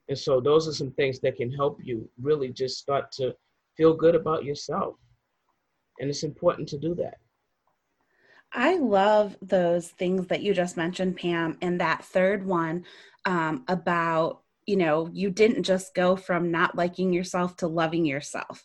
And 0.08 0.18
so 0.18 0.40
those 0.40 0.66
are 0.66 0.74
some 0.74 0.92
things 0.92 1.20
that 1.20 1.36
can 1.36 1.52
help 1.52 1.80
you 1.84 2.08
really 2.22 2.54
just 2.54 2.78
start 2.78 3.12
to 3.14 3.36
feel 3.76 3.94
good 3.94 4.16
about 4.16 4.44
yourself. 4.44 4.96
And 6.00 6.10
it's 6.10 6.24
important 6.24 6.68
to 6.70 6.78
do 6.78 6.96
that. 6.96 7.16
I 8.54 8.76
love 8.76 9.36
those 9.42 9.90
things 9.90 10.28
that 10.28 10.44
you 10.44 10.54
just 10.54 10.78
mentioned, 10.78 11.18
Pam, 11.18 11.58
and 11.62 11.82
that 11.82 12.06
third 12.06 12.46
one 12.46 12.86
um, 13.26 13.64
about, 13.68 14.42
you 14.68 14.76
know, 14.76 15.10
you 15.12 15.32
didn't 15.32 15.64
just 15.64 15.96
go 15.96 16.16
from 16.16 16.52
not 16.52 16.76
liking 16.76 17.12
yourself 17.12 17.56
to 17.58 17.68
loving 17.68 18.06
yourself. 18.06 18.64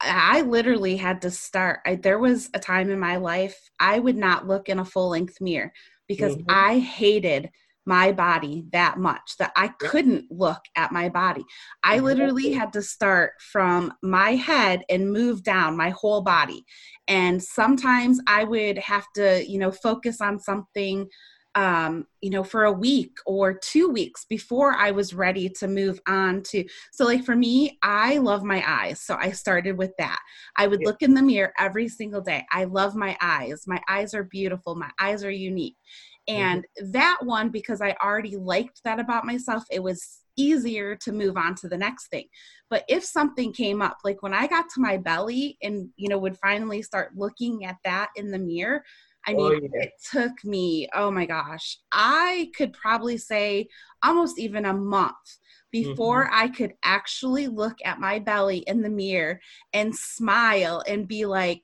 I 0.00 0.42
literally 0.42 0.96
had 0.96 1.22
to 1.22 1.30
start. 1.30 1.80
I, 1.86 1.96
there 1.96 2.18
was 2.18 2.50
a 2.54 2.58
time 2.58 2.90
in 2.90 2.98
my 2.98 3.16
life 3.16 3.70
I 3.80 3.98
would 3.98 4.16
not 4.16 4.46
look 4.46 4.68
in 4.68 4.78
a 4.78 4.84
full 4.84 5.10
length 5.10 5.40
mirror 5.40 5.72
because 6.06 6.36
mm-hmm. 6.36 6.50
I 6.50 6.78
hated 6.78 7.50
my 7.86 8.12
body 8.12 8.64
that 8.72 8.98
much 8.98 9.36
that 9.38 9.52
I 9.56 9.68
couldn't 9.68 10.30
look 10.30 10.60
at 10.74 10.92
my 10.92 11.08
body. 11.08 11.44
I 11.84 12.00
literally 12.00 12.52
had 12.52 12.72
to 12.74 12.82
start 12.82 13.32
from 13.40 13.92
my 14.02 14.32
head 14.34 14.82
and 14.90 15.12
move 15.12 15.42
down 15.42 15.76
my 15.76 15.90
whole 15.90 16.20
body. 16.20 16.64
And 17.08 17.42
sometimes 17.42 18.20
I 18.26 18.44
would 18.44 18.78
have 18.78 19.06
to, 19.14 19.48
you 19.48 19.58
know, 19.58 19.70
focus 19.70 20.20
on 20.20 20.40
something 20.40 21.08
um, 21.56 22.06
you 22.20 22.28
know, 22.28 22.44
for 22.44 22.64
a 22.64 22.72
week 22.72 23.16
or 23.24 23.54
two 23.54 23.88
weeks 23.88 24.26
before 24.28 24.74
I 24.74 24.90
was 24.90 25.14
ready 25.14 25.48
to 25.58 25.66
move 25.66 25.98
on 26.06 26.42
to. 26.50 26.62
So, 26.92 27.06
like 27.06 27.24
for 27.24 27.34
me, 27.34 27.78
I 27.82 28.18
love 28.18 28.44
my 28.44 28.62
eyes. 28.66 29.00
So, 29.00 29.16
I 29.18 29.30
started 29.30 29.78
with 29.78 29.92
that. 29.98 30.18
I 30.58 30.66
would 30.66 30.84
look 30.84 31.00
in 31.00 31.14
the 31.14 31.22
mirror 31.22 31.54
every 31.58 31.88
single 31.88 32.20
day. 32.20 32.44
I 32.52 32.64
love 32.64 32.94
my 32.94 33.16
eyes. 33.22 33.64
My 33.66 33.80
eyes 33.88 34.12
are 34.12 34.24
beautiful. 34.24 34.74
My 34.74 34.90
eyes 35.00 35.24
are 35.24 35.30
unique. 35.30 35.76
Mm-hmm. 36.28 36.40
And 36.40 36.62
mm-hmm. 36.62 36.90
that 36.92 37.18
one, 37.22 37.50
because 37.50 37.80
I 37.80 37.96
already 38.02 38.36
liked 38.36 38.82
that 38.84 39.00
about 39.00 39.24
myself, 39.24 39.64
it 39.70 39.82
was 39.82 40.20
easier 40.36 40.94
to 40.96 41.12
move 41.12 41.36
on 41.36 41.54
to 41.56 41.68
the 41.68 41.78
next 41.78 42.08
thing. 42.08 42.26
But 42.68 42.84
if 42.88 43.04
something 43.04 43.52
came 43.52 43.80
up, 43.80 43.98
like 44.04 44.22
when 44.22 44.34
I 44.34 44.46
got 44.46 44.66
to 44.74 44.80
my 44.80 44.96
belly 44.96 45.56
and, 45.62 45.88
you 45.96 46.08
know, 46.08 46.18
would 46.18 46.36
finally 46.38 46.82
start 46.82 47.16
looking 47.16 47.64
at 47.64 47.76
that 47.84 48.10
in 48.16 48.30
the 48.30 48.38
mirror, 48.38 48.84
I 49.26 49.32
oh, 49.32 49.36
mean, 49.36 49.62
oh, 49.64 49.68
yeah. 49.74 49.82
it 49.84 49.92
took 50.10 50.44
me, 50.44 50.88
oh 50.94 51.10
my 51.10 51.26
gosh, 51.26 51.78
I 51.92 52.50
could 52.56 52.72
probably 52.72 53.18
say 53.18 53.68
almost 54.02 54.38
even 54.38 54.66
a 54.66 54.74
month 54.74 55.38
before 55.72 56.26
mm-hmm. 56.26 56.34
I 56.34 56.48
could 56.48 56.74
actually 56.84 57.48
look 57.48 57.76
at 57.84 58.00
my 58.00 58.18
belly 58.18 58.58
in 58.58 58.82
the 58.82 58.90
mirror 58.90 59.40
and 59.72 59.94
smile 59.94 60.82
and 60.86 61.08
be 61.08 61.26
like, 61.26 61.62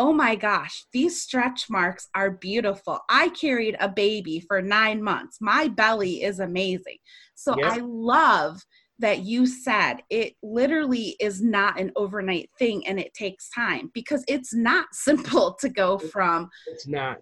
oh 0.00 0.14
my 0.14 0.34
gosh, 0.34 0.86
these 0.94 1.20
stretch 1.20 1.68
marks 1.68 2.08
are 2.14 2.30
beautiful. 2.30 3.00
I 3.10 3.28
carried 3.28 3.76
a 3.80 3.88
baby 3.90 4.40
for 4.40 4.62
nine 4.62 5.02
months. 5.02 5.36
My 5.42 5.68
belly 5.68 6.22
is 6.22 6.40
amazing. 6.40 6.96
So 7.34 7.54
I 7.62 7.80
love 7.82 8.62
that 8.98 9.18
you 9.24 9.44
said 9.46 9.96
it 10.08 10.36
literally 10.42 11.16
is 11.20 11.42
not 11.42 11.78
an 11.78 11.92
overnight 11.96 12.48
thing 12.58 12.86
and 12.86 12.98
it 12.98 13.12
takes 13.12 13.50
time 13.50 13.90
because 13.92 14.24
it's 14.26 14.54
not 14.54 14.86
simple 14.92 15.52
to 15.60 15.68
go 15.68 15.98
from. 15.98 16.48
It's 16.68 16.88
not. 16.88 17.18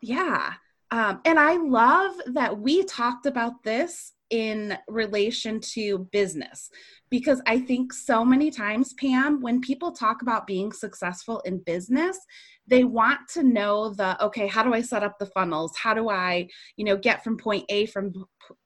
Yeah. 0.00 0.54
Um, 0.90 1.20
and 1.24 1.38
I 1.38 1.54
love 1.56 2.16
that 2.34 2.58
we 2.58 2.82
talked 2.82 3.26
about 3.26 3.62
this 3.62 4.12
in 4.32 4.76
relation 4.88 5.60
to 5.60 6.08
business 6.10 6.70
because 7.10 7.42
I 7.46 7.60
think 7.60 7.92
so 7.92 8.24
many 8.24 8.50
times, 8.50 8.94
Pam, 8.94 9.42
when 9.42 9.60
people 9.60 9.92
talk 9.92 10.22
about 10.22 10.46
being 10.46 10.72
successful 10.72 11.40
in 11.40 11.58
business, 11.58 12.18
they 12.66 12.84
want 12.84 13.20
to 13.34 13.42
know 13.42 13.90
the 13.90 14.20
okay, 14.24 14.46
how 14.46 14.62
do 14.62 14.72
I 14.72 14.80
set 14.80 15.02
up 15.02 15.18
the 15.18 15.26
funnels? 15.26 15.76
How 15.76 15.92
do 15.92 16.08
I, 16.08 16.48
you 16.76 16.86
know, 16.86 16.96
get 16.96 17.22
from 17.22 17.36
point 17.36 17.66
A 17.68 17.84
from 17.86 18.14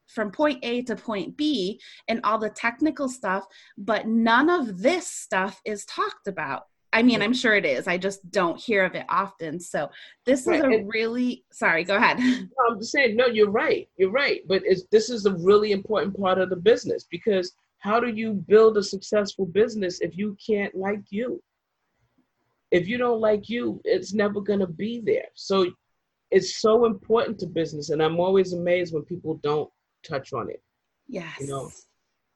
from 0.07 0.31
point 0.31 0.59
A 0.63 0.81
to 0.83 0.95
point 0.95 1.35
B 1.35 1.81
and 2.07 2.21
all 2.23 2.37
the 2.37 2.49
technical 2.49 3.09
stuff, 3.09 3.45
but 3.77 4.07
none 4.07 4.49
of 4.49 4.81
this 4.81 5.07
stuff 5.07 5.59
is 5.65 5.83
talked 5.83 6.27
about. 6.27 6.63
I 6.93 7.03
mean, 7.03 7.21
I'm 7.21 7.33
sure 7.33 7.53
it 7.55 7.65
is. 7.65 7.87
I 7.87 7.97
just 7.97 8.29
don't 8.31 8.59
hear 8.59 8.85
of 8.85 8.95
it 8.95 9.05
often. 9.09 9.59
So 9.59 9.89
this 10.25 10.47
right. 10.47 10.59
is 10.59 10.63
a 10.63 10.67
and, 10.67 10.89
really 10.89 11.43
sorry. 11.51 11.83
Go 11.83 11.97
ahead. 11.97 12.17
I'm 12.69 12.79
just 12.79 12.91
saying 12.91 13.15
no. 13.15 13.27
You're 13.27 13.49
right. 13.49 13.87
You're 13.97 14.11
right. 14.11 14.41
But 14.47 14.63
this 14.91 15.09
is 15.09 15.25
a 15.25 15.33
really 15.35 15.71
important 15.71 16.19
part 16.19 16.39
of 16.39 16.49
the 16.49 16.55
business 16.55 17.05
because 17.09 17.53
how 17.79 17.99
do 17.99 18.07
you 18.07 18.33
build 18.33 18.77
a 18.77 18.83
successful 18.83 19.45
business 19.45 20.01
if 20.01 20.17
you 20.17 20.37
can't 20.45 20.73
like 20.75 21.03
you? 21.09 21.41
If 22.71 22.87
you 22.87 22.97
don't 22.97 23.21
like 23.21 23.49
you, 23.49 23.81
it's 23.83 24.13
never 24.13 24.41
going 24.41 24.59
to 24.59 24.67
be 24.67 24.99
there. 24.99 25.27
So 25.35 25.67
it's 26.31 26.59
so 26.59 26.85
important 26.85 27.39
to 27.39 27.47
business. 27.47 27.89
And 27.89 28.01
I'm 28.01 28.19
always 28.19 28.53
amazed 28.53 28.93
when 28.93 29.03
people 29.03 29.39
don't 29.43 29.69
touch 30.03 30.33
on 30.33 30.49
it. 30.49 30.61
Yes. 31.07 31.39
You 31.39 31.47
know, 31.47 31.71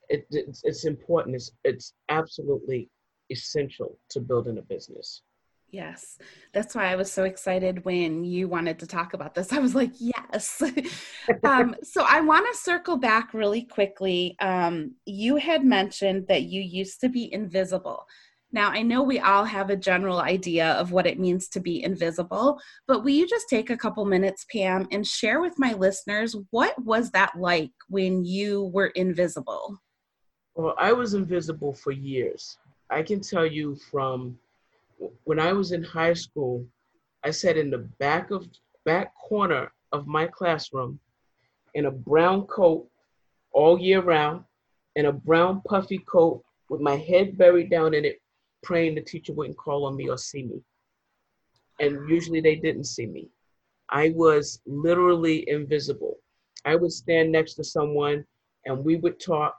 it, 0.09 0.25
it's, 0.29 0.61
it's 0.63 0.85
important. 0.85 1.35
It's, 1.35 1.51
it's 1.63 1.93
absolutely 2.09 2.89
essential 3.31 3.97
to 4.09 4.19
building 4.19 4.57
a 4.57 4.61
business. 4.61 5.23
Yes, 5.71 6.17
that's 6.53 6.75
why 6.75 6.91
I 6.91 6.97
was 6.97 7.09
so 7.09 7.23
excited 7.23 7.85
when 7.85 8.25
you 8.25 8.49
wanted 8.49 8.79
to 8.79 8.87
talk 8.87 9.13
about 9.13 9.33
this. 9.33 9.53
I 9.53 9.59
was 9.59 9.73
like, 9.73 9.91
yes. 9.99 10.61
um, 11.43 11.75
so 11.81 12.05
I 12.07 12.21
want 12.21 12.45
to 12.51 12.59
circle 12.59 12.97
back 12.97 13.33
really 13.33 13.63
quickly. 13.63 14.35
Um, 14.41 14.95
you 15.05 15.37
had 15.37 15.63
mentioned 15.63 16.27
that 16.27 16.43
you 16.43 16.61
used 16.61 16.99
to 17.01 17.09
be 17.09 17.33
invisible. 17.33 18.05
Now, 18.53 18.69
I 18.69 18.81
know 18.81 19.01
we 19.01 19.19
all 19.19 19.45
have 19.45 19.69
a 19.69 19.77
general 19.77 20.19
idea 20.19 20.71
of 20.73 20.91
what 20.91 21.07
it 21.07 21.19
means 21.19 21.47
to 21.49 21.61
be 21.61 21.81
invisible, 21.81 22.59
but 22.85 23.01
will 23.01 23.11
you 23.11 23.25
just 23.25 23.47
take 23.49 23.69
a 23.69 23.77
couple 23.77 24.03
minutes, 24.03 24.45
Pam, 24.51 24.89
and 24.91 25.07
share 25.07 25.39
with 25.39 25.53
my 25.57 25.71
listeners 25.73 26.35
what 26.49 26.73
was 26.83 27.11
that 27.11 27.31
like 27.39 27.71
when 27.87 28.25
you 28.25 28.65
were 28.73 28.87
invisible? 28.87 29.79
Well, 30.55 30.75
I 30.77 30.91
was 30.91 31.13
invisible 31.13 31.73
for 31.73 31.93
years. 31.93 32.57
I 32.91 33.01
can 33.01 33.21
tell 33.21 33.45
you 33.45 33.77
from 33.89 34.37
when 35.23 35.39
I 35.39 35.53
was 35.53 35.71
in 35.71 35.81
high 35.81 36.13
school, 36.13 36.65
I 37.23 37.31
sat 37.31 37.55
in 37.57 37.69
the 37.71 37.89
back 37.99 38.31
of 38.31 38.47
back 38.83 39.13
corner 39.15 39.71
of 39.93 40.07
my 40.07 40.27
classroom 40.27 40.99
in 41.73 41.85
a 41.85 41.91
brown 41.91 42.45
coat 42.47 42.87
all 43.53 43.79
year 43.79 44.01
round, 44.01 44.43
in 44.95 45.05
a 45.05 45.13
brown 45.13 45.61
puffy 45.61 45.99
coat 45.99 46.43
with 46.69 46.81
my 46.81 46.97
head 46.97 47.37
buried 47.37 47.69
down 47.69 47.93
in 47.93 48.03
it, 48.03 48.21
praying 48.61 48.95
the 48.95 49.01
teacher 49.01 49.33
wouldn't 49.33 49.57
call 49.57 49.85
on 49.85 49.95
me 49.95 50.09
or 50.09 50.17
see 50.17 50.43
me. 50.43 50.61
And 51.79 52.09
usually 52.09 52.41
they 52.41 52.55
didn't 52.55 52.85
see 52.85 53.05
me. 53.05 53.29
I 53.89 54.11
was 54.15 54.61
literally 54.65 55.49
invisible. 55.49 56.17
I 56.65 56.75
would 56.75 56.91
stand 56.91 57.31
next 57.31 57.55
to 57.55 57.63
someone 57.63 58.25
and 58.65 58.83
we 58.83 58.97
would 58.97 59.19
talk. 59.19 59.57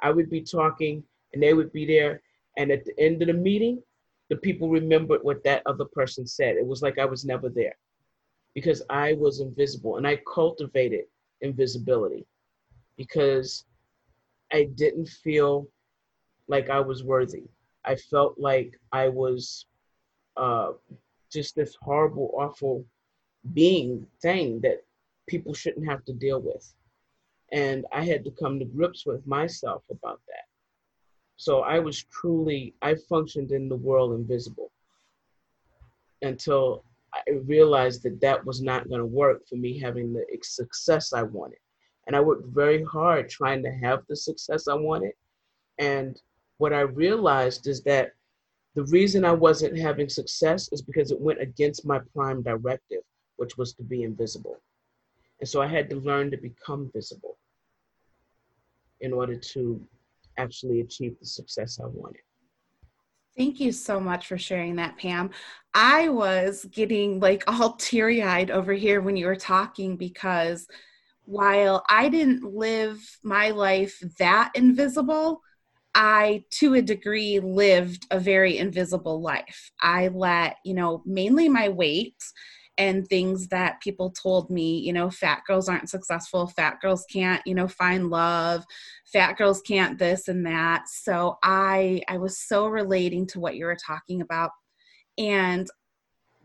I 0.00 0.10
would 0.10 0.30
be 0.30 0.40
talking 0.40 1.04
and 1.32 1.42
they 1.42 1.54
would 1.54 1.72
be 1.72 1.86
there. 1.86 2.22
And 2.56 2.70
at 2.70 2.84
the 2.84 2.98
end 2.98 3.22
of 3.22 3.28
the 3.28 3.34
meeting, 3.34 3.82
the 4.28 4.36
people 4.36 4.68
remembered 4.68 5.22
what 5.22 5.42
that 5.44 5.62
other 5.66 5.84
person 5.86 6.26
said. 6.26 6.56
It 6.56 6.66
was 6.66 6.82
like 6.82 6.98
I 6.98 7.04
was 7.04 7.24
never 7.24 7.48
there 7.48 7.76
because 8.54 8.82
I 8.90 9.14
was 9.14 9.40
invisible 9.40 9.96
and 9.96 10.06
I 10.06 10.20
cultivated 10.32 11.04
invisibility 11.40 12.26
because 12.96 13.64
I 14.52 14.64
didn't 14.74 15.08
feel 15.08 15.68
like 16.48 16.70
I 16.70 16.80
was 16.80 17.04
worthy. 17.04 17.44
I 17.84 17.96
felt 17.96 18.38
like 18.38 18.78
I 18.92 19.08
was 19.08 19.66
uh, 20.36 20.72
just 21.32 21.56
this 21.56 21.76
horrible, 21.80 22.32
awful 22.34 22.84
being 23.54 24.06
thing 24.20 24.60
that 24.60 24.84
people 25.28 25.54
shouldn't 25.54 25.88
have 25.88 26.04
to 26.04 26.12
deal 26.12 26.40
with. 26.40 26.74
And 27.52 27.86
I 27.92 28.04
had 28.04 28.24
to 28.24 28.30
come 28.30 28.58
to 28.58 28.64
grips 28.64 29.06
with 29.06 29.26
myself 29.26 29.82
about 29.90 30.20
that. 30.28 30.49
So 31.40 31.60
I 31.60 31.78
was 31.78 32.04
truly, 32.12 32.74
I 32.82 32.96
functioned 33.08 33.50
in 33.50 33.66
the 33.66 33.76
world 33.76 34.12
invisible 34.12 34.70
until 36.20 36.84
I 37.14 37.22
realized 37.46 38.02
that 38.02 38.20
that 38.20 38.44
was 38.44 38.60
not 38.60 38.90
going 38.90 39.00
to 39.00 39.06
work 39.06 39.48
for 39.48 39.56
me 39.56 39.78
having 39.78 40.12
the 40.12 40.26
success 40.42 41.14
I 41.14 41.22
wanted. 41.22 41.60
And 42.06 42.14
I 42.14 42.20
worked 42.20 42.48
very 42.48 42.84
hard 42.84 43.30
trying 43.30 43.62
to 43.62 43.70
have 43.70 44.02
the 44.06 44.16
success 44.16 44.68
I 44.68 44.74
wanted. 44.74 45.12
And 45.78 46.20
what 46.58 46.74
I 46.74 46.80
realized 46.80 47.66
is 47.68 47.82
that 47.84 48.12
the 48.74 48.84
reason 48.84 49.24
I 49.24 49.32
wasn't 49.32 49.78
having 49.78 50.10
success 50.10 50.68
is 50.72 50.82
because 50.82 51.10
it 51.10 51.18
went 51.18 51.40
against 51.40 51.86
my 51.86 52.00
prime 52.14 52.42
directive, 52.42 53.00
which 53.36 53.56
was 53.56 53.72
to 53.76 53.82
be 53.82 54.02
invisible. 54.02 54.58
And 55.40 55.48
so 55.48 55.62
I 55.62 55.68
had 55.68 55.88
to 55.88 55.96
learn 55.96 56.30
to 56.32 56.36
become 56.36 56.90
visible 56.92 57.38
in 59.00 59.14
order 59.14 59.36
to 59.36 59.80
actually 60.40 60.80
achieve 60.80 61.18
the 61.18 61.26
success 61.26 61.78
I 61.82 61.86
wanted. 61.86 62.22
Thank 63.36 63.60
you 63.60 63.72
so 63.72 64.00
much 64.00 64.26
for 64.26 64.38
sharing 64.38 64.76
that, 64.76 64.98
Pam. 64.98 65.30
I 65.72 66.08
was 66.08 66.66
getting 66.70 67.20
like 67.20 67.44
all 67.46 67.72
teary 67.78 68.22
eyed 68.22 68.50
over 68.50 68.72
here 68.72 69.00
when 69.00 69.16
you 69.16 69.26
were 69.26 69.36
talking 69.36 69.96
because 69.96 70.66
while 71.24 71.84
I 71.88 72.08
didn't 72.08 72.42
live 72.42 73.00
my 73.22 73.50
life 73.50 74.02
that 74.18 74.50
invisible, 74.54 75.42
I, 75.94 76.44
to 76.50 76.74
a 76.74 76.82
degree, 76.82 77.40
lived 77.40 78.06
a 78.10 78.18
very 78.18 78.58
invisible 78.58 79.20
life. 79.20 79.70
I 79.80 80.08
let, 80.08 80.56
you 80.64 80.74
know, 80.74 81.02
mainly 81.06 81.48
my 81.48 81.68
weight 81.68 82.16
and 82.80 83.06
things 83.06 83.48
that 83.48 83.78
people 83.82 84.10
told 84.10 84.48
me, 84.48 84.78
you 84.78 84.90
know, 84.90 85.10
fat 85.10 85.42
girls 85.46 85.68
aren't 85.68 85.90
successful, 85.90 86.46
fat 86.46 86.80
girls 86.80 87.04
can't, 87.12 87.46
you 87.46 87.54
know, 87.54 87.68
find 87.68 88.08
love, 88.08 88.64
fat 89.04 89.36
girls 89.36 89.60
can't 89.60 89.98
this 89.98 90.28
and 90.28 90.46
that. 90.46 90.88
So 90.88 91.36
I 91.42 92.00
I 92.08 92.16
was 92.16 92.38
so 92.38 92.66
relating 92.66 93.26
to 93.28 93.38
what 93.38 93.54
you 93.54 93.66
were 93.66 93.76
talking 93.76 94.22
about. 94.22 94.52
And 95.18 95.68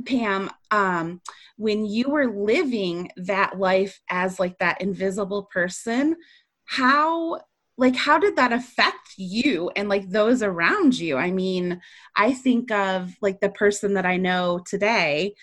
Pam, 0.05 0.51
um, 0.71 1.21
when 1.55 1.85
you 1.85 2.09
were 2.09 2.29
living 2.29 3.11
that 3.15 3.57
life 3.57 4.01
as 4.09 4.37
like 4.37 4.57
that 4.59 4.81
invisible 4.81 5.43
person, 5.43 6.17
how 6.65 7.39
like 7.77 7.95
how 7.95 8.17
did 8.17 8.35
that 8.35 8.53
affect 8.53 9.13
you 9.17 9.69
and 9.75 9.89
like 9.89 10.09
those 10.09 10.41
around 10.41 10.97
you 10.97 11.17
i 11.17 11.29
mean 11.29 11.81
i 12.15 12.31
think 12.31 12.71
of 12.71 13.13
like 13.21 13.39
the 13.41 13.49
person 13.49 13.93
that 13.93 14.05
i 14.05 14.15
know 14.15 14.59
today 14.65 15.33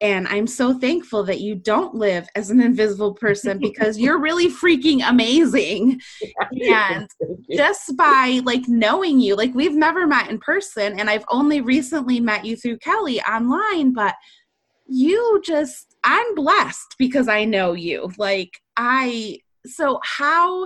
and 0.00 0.26
I'm 0.28 0.46
so 0.46 0.72
thankful 0.72 1.24
that 1.24 1.40
you 1.40 1.54
don't 1.54 1.94
live 1.94 2.26
as 2.34 2.50
an 2.50 2.60
invisible 2.60 3.14
person 3.14 3.58
because 3.58 3.98
you're 3.98 4.18
really 4.18 4.48
freaking 4.48 5.06
amazing. 5.06 6.00
And 6.62 7.08
just 7.50 7.96
by 7.96 8.40
like 8.44 8.62
knowing 8.66 9.20
you, 9.20 9.36
like 9.36 9.54
we've 9.54 9.74
never 9.74 10.06
met 10.06 10.30
in 10.30 10.38
person, 10.38 10.98
and 10.98 11.10
I've 11.10 11.24
only 11.30 11.60
recently 11.60 12.20
met 12.20 12.44
you 12.44 12.56
through 12.56 12.78
Kelly 12.78 13.20
online, 13.22 13.92
but 13.92 14.14
you 14.86 15.40
just, 15.44 15.96
I'm 16.04 16.34
blessed 16.34 16.96
because 16.98 17.28
I 17.28 17.44
know 17.44 17.72
you. 17.72 18.10
Like, 18.18 18.50
I, 18.76 19.38
so 19.66 20.00
how, 20.02 20.64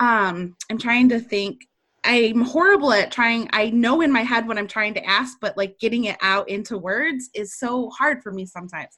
um, 0.00 0.56
I'm 0.70 0.78
trying 0.78 1.08
to 1.10 1.20
think 1.20 1.60
I'm 2.06 2.42
horrible 2.42 2.92
at 2.92 3.10
trying. 3.10 3.48
I 3.52 3.70
know 3.70 4.00
in 4.00 4.12
my 4.12 4.22
head 4.22 4.46
what 4.46 4.58
I'm 4.58 4.68
trying 4.68 4.94
to 4.94 5.04
ask, 5.04 5.38
but 5.40 5.56
like 5.56 5.78
getting 5.80 6.04
it 6.04 6.16
out 6.22 6.48
into 6.48 6.78
words 6.78 7.28
is 7.34 7.58
so 7.58 7.90
hard 7.90 8.22
for 8.22 8.32
me 8.32 8.46
sometimes. 8.46 8.96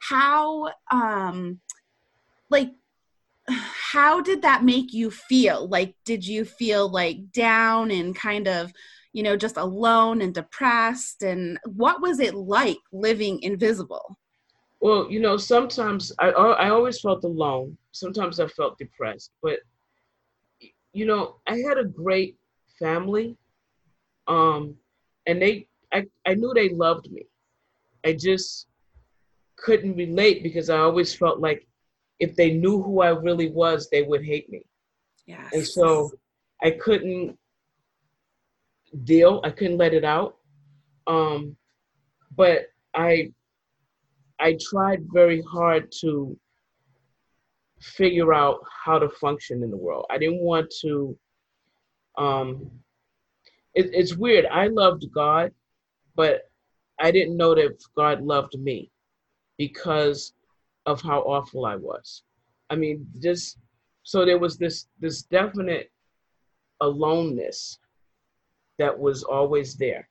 How, 0.00 0.72
um, 0.90 1.60
like, 2.50 2.70
how 3.48 4.20
did 4.20 4.42
that 4.42 4.64
make 4.64 4.92
you 4.92 5.10
feel? 5.10 5.68
Like, 5.68 5.94
did 6.04 6.26
you 6.26 6.44
feel 6.44 6.88
like 6.88 7.30
down 7.32 7.92
and 7.92 8.14
kind 8.14 8.48
of, 8.48 8.72
you 9.12 9.22
know, 9.22 9.36
just 9.36 9.56
alone 9.56 10.20
and 10.20 10.34
depressed? 10.34 11.22
And 11.22 11.58
what 11.64 12.02
was 12.02 12.18
it 12.18 12.34
like 12.34 12.78
living 12.92 13.40
invisible? 13.42 14.18
Well, 14.80 15.10
you 15.10 15.20
know, 15.20 15.36
sometimes 15.36 16.12
I 16.18 16.28
I 16.28 16.70
always 16.70 17.00
felt 17.00 17.24
alone. 17.24 17.76
Sometimes 17.92 18.40
I 18.40 18.46
felt 18.48 18.78
depressed, 18.78 19.32
but 19.42 19.60
you 20.92 21.06
know, 21.06 21.36
I 21.46 21.58
had 21.68 21.78
a 21.78 21.84
great 21.84 22.37
family. 22.78 23.36
Um, 24.26 24.74
and 25.26 25.40
they, 25.40 25.68
I, 25.92 26.06
I 26.26 26.34
knew 26.34 26.52
they 26.54 26.70
loved 26.70 27.10
me. 27.10 27.22
I 28.04 28.12
just 28.12 28.66
couldn't 29.56 29.96
relate 29.96 30.42
because 30.42 30.70
I 30.70 30.78
always 30.78 31.14
felt 31.14 31.40
like 31.40 31.66
if 32.20 32.34
they 32.36 32.50
knew 32.50 32.82
who 32.82 33.00
I 33.00 33.10
really 33.10 33.50
was, 33.50 33.88
they 33.88 34.02
would 34.02 34.24
hate 34.24 34.50
me. 34.50 34.62
Yes. 35.26 35.52
And 35.52 35.66
so 35.66 36.10
I 36.62 36.72
couldn't 36.72 37.38
deal. 39.04 39.40
I 39.44 39.50
couldn't 39.50 39.78
let 39.78 39.94
it 39.94 40.04
out. 40.04 40.36
Um, 41.06 41.56
but 42.36 42.66
I, 42.94 43.32
I 44.38 44.56
tried 44.60 45.06
very 45.12 45.42
hard 45.42 45.92
to 46.00 46.38
figure 47.80 48.32
out 48.34 48.58
how 48.84 48.98
to 48.98 49.08
function 49.08 49.62
in 49.62 49.70
the 49.70 49.76
world. 49.76 50.06
I 50.10 50.18
didn't 50.18 50.42
want 50.42 50.72
to 50.82 51.16
um, 52.18 52.70
it, 53.74 53.90
it's 53.94 54.16
weird. 54.16 54.44
I 54.46 54.66
loved 54.66 55.10
God, 55.12 55.52
but 56.16 56.50
I 56.98 57.10
didn't 57.10 57.36
know 57.36 57.54
that 57.54 57.82
God 57.96 58.22
loved 58.22 58.58
me 58.58 58.90
because 59.56 60.32
of 60.84 61.00
how 61.00 61.20
awful 61.20 61.64
I 61.64 61.76
was. 61.76 62.24
I 62.70 62.76
mean, 62.76 63.06
just 63.20 63.58
so 64.02 64.24
there 64.24 64.38
was 64.38 64.58
this 64.58 64.86
this 65.00 65.22
definite 65.22 65.90
aloneness 66.80 67.78
that 68.78 68.98
was 68.98 69.22
always 69.22 69.76
there, 69.76 70.08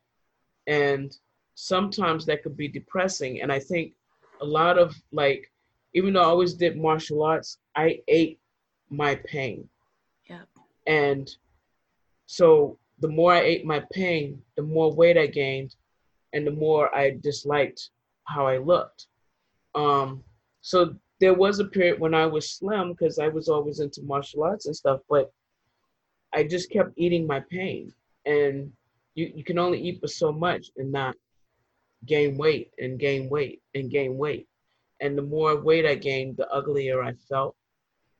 and 0.67 1.15
sometimes 1.55 2.25
that 2.25 2.43
could 2.43 2.55
be 2.55 2.67
depressing. 2.67 3.41
And 3.41 3.51
I 3.51 3.59
think 3.59 3.93
a 4.41 4.45
lot 4.45 4.77
of 4.77 4.95
like, 5.11 5.51
even 5.93 6.13
though 6.13 6.21
I 6.21 6.25
always 6.25 6.53
did 6.53 6.77
martial 6.77 7.23
arts, 7.23 7.57
I 7.75 8.01
ate 8.07 8.39
my 8.89 9.15
pain. 9.15 9.67
Yeah. 10.29 10.43
And 10.85 11.35
so 12.27 12.77
the 12.99 13.07
more 13.07 13.33
I 13.33 13.39
ate 13.41 13.65
my 13.65 13.83
pain, 13.91 14.41
the 14.55 14.61
more 14.61 14.93
weight 14.93 15.17
I 15.17 15.27
gained, 15.27 15.75
and 16.33 16.45
the 16.45 16.51
more 16.51 16.93
I 16.93 17.17
disliked 17.21 17.89
how 18.25 18.45
I 18.45 18.57
looked. 18.57 19.07
Um, 19.75 20.23
so 20.61 20.95
there 21.19 21.33
was 21.33 21.59
a 21.59 21.65
period 21.65 21.99
when 21.99 22.13
I 22.13 22.25
was 22.25 22.51
slim 22.51 22.91
because 22.91 23.17
I 23.17 23.29
was 23.29 23.47
always 23.47 23.79
into 23.79 24.01
martial 24.03 24.43
arts 24.43 24.65
and 24.65 24.75
stuff, 24.75 24.99
but 25.09 25.31
I 26.33 26.43
just 26.43 26.69
kept 26.69 26.91
eating 26.97 27.25
my 27.25 27.39
pain. 27.39 27.93
And 28.25 28.71
you, 29.15 29.31
you 29.33 29.43
can 29.43 29.57
only 29.57 29.79
eat 29.81 30.01
for 30.01 30.07
so 30.07 30.31
much 30.31 30.67
and 30.77 30.91
not 30.91 31.15
gain 32.05 32.37
weight 32.37 32.71
and 32.77 32.99
gain 32.99 33.29
weight 33.29 33.61
and 33.73 33.89
gain 33.89 34.17
weight. 34.17 34.47
And 34.99 35.17
the 35.17 35.21
more 35.21 35.59
weight 35.61 35.85
I 35.85 35.95
gained, 35.95 36.37
the 36.37 36.49
uglier 36.49 37.01
I 37.03 37.13
felt. 37.29 37.55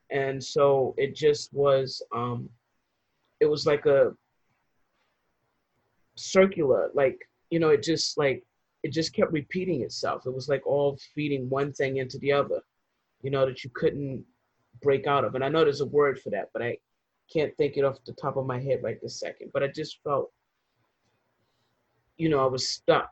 And 0.10 0.42
so 0.42 0.96
it 0.98 1.14
just 1.14 1.52
was 1.54 2.02
um, 2.16 2.50
it 3.40 3.46
was 3.46 3.66
like 3.66 3.86
a 3.86 4.12
circular 6.16 6.90
like 6.96 7.20
you 7.50 7.60
know 7.60 7.70
it 7.70 7.84
just 7.84 8.18
like 8.18 8.44
it 8.84 8.92
just 8.94 9.14
kept 9.14 9.32
repeating 9.32 9.82
itself. 9.82 10.26
It 10.26 10.34
was 10.34 10.48
like 10.48 10.66
all 10.66 10.98
feeding 11.16 11.50
one 11.50 11.74
thing 11.74 11.98
into 11.98 12.18
the 12.20 12.32
other 12.32 12.62
you 13.22 13.32
know 13.32 13.46
that 13.46 13.64
you 13.64 13.70
couldn't 13.74 14.24
break 14.82 15.08
out 15.08 15.26
of. 15.26 15.36
And 15.36 15.44
i 15.44 15.50
know 15.50 15.64
there's 15.64 15.82
a 15.82 15.86
word 15.86 16.20
for 16.20 16.30
that 16.32 16.50
but 16.54 16.62
i 16.62 16.78
can't 17.32 17.56
think 17.58 17.76
it 17.76 17.84
off 17.84 17.98
the 18.06 18.14
top 18.14 18.38
of 18.38 18.46
my 18.46 18.60
head 18.60 18.80
right 18.84 18.98
this 19.02 19.20
second. 19.20 19.52
But 19.54 19.64
i 19.64 19.68
just 19.68 20.00
felt 20.04 20.32
you 22.18 22.30
know 22.30 22.44
i 22.44 22.48
was 22.48 22.68
stuck 22.68 23.12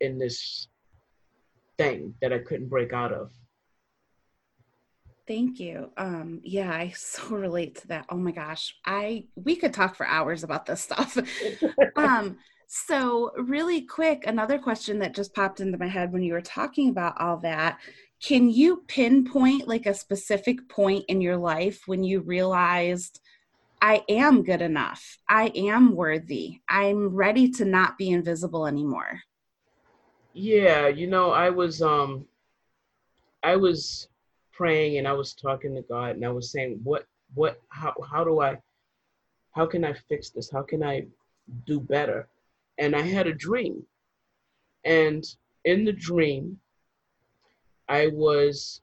in 0.00 0.18
this 0.18 0.68
thing 1.78 2.14
that 2.20 2.32
i 2.32 2.38
couldn't 2.38 2.68
break 2.68 2.92
out 2.92 3.12
of 3.12 3.30
Thank 5.26 5.58
you. 5.58 5.90
Um, 5.96 6.40
yeah, 6.42 6.70
I 6.70 6.90
so 6.96 7.28
relate 7.28 7.76
to 7.76 7.88
that. 7.88 8.06
Oh 8.08 8.16
my 8.16 8.32
gosh. 8.32 8.74
I 8.84 9.26
we 9.34 9.56
could 9.56 9.72
talk 9.72 9.96
for 9.96 10.06
hours 10.06 10.44
about 10.44 10.66
this 10.66 10.82
stuff. 10.82 11.16
um, 11.96 12.36
so 12.66 13.30
really 13.36 13.82
quick, 13.82 14.26
another 14.26 14.58
question 14.58 14.98
that 15.00 15.14
just 15.14 15.34
popped 15.34 15.60
into 15.60 15.78
my 15.78 15.86
head 15.86 16.12
when 16.12 16.22
you 16.22 16.32
were 16.32 16.40
talking 16.40 16.88
about 16.90 17.20
all 17.20 17.38
that. 17.38 17.78
Can 18.22 18.48
you 18.48 18.84
pinpoint 18.88 19.68
like 19.68 19.86
a 19.86 19.94
specific 19.94 20.68
point 20.68 21.04
in 21.08 21.20
your 21.20 21.36
life 21.36 21.82
when 21.86 22.02
you 22.02 22.20
realized 22.20 23.20
I 23.84 24.02
am 24.08 24.44
good 24.44 24.62
enough. 24.62 25.18
I 25.28 25.52
am 25.54 25.94
worthy. 25.94 26.60
I'm 26.70 27.14
ready 27.14 27.50
to 27.50 27.66
not 27.66 27.98
be 27.98 28.12
invisible 28.12 28.66
anymore. 28.66 29.20
Yeah, 30.32 30.88
you 30.88 31.06
know, 31.06 31.32
I 31.32 31.50
was 31.50 31.82
um 31.82 32.24
I 33.42 33.56
was 33.56 34.08
praying 34.56 34.98
and 34.98 35.08
I 35.08 35.12
was 35.12 35.34
talking 35.34 35.74
to 35.74 35.82
God 35.82 36.16
and 36.16 36.24
I 36.24 36.30
was 36.30 36.50
saying, 36.50 36.80
what, 36.82 37.06
what, 37.34 37.60
how, 37.68 37.94
how 38.08 38.24
do 38.24 38.40
I, 38.40 38.58
how 39.52 39.66
can 39.66 39.84
I 39.84 39.94
fix 40.08 40.30
this? 40.30 40.50
How 40.50 40.62
can 40.62 40.82
I 40.82 41.06
do 41.66 41.80
better? 41.80 42.28
And 42.78 42.94
I 42.94 43.02
had 43.02 43.26
a 43.26 43.34
dream. 43.34 43.84
And 44.84 45.24
in 45.64 45.84
the 45.84 45.92
dream, 45.92 46.58
I 47.88 48.08
was 48.08 48.80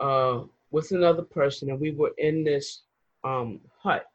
uh, 0.00 0.42
with 0.70 0.92
another 0.92 1.22
person, 1.22 1.70
and 1.70 1.80
we 1.80 1.92
were 1.92 2.12
in 2.18 2.44
this 2.44 2.82
um, 3.24 3.60
hut. 3.78 4.06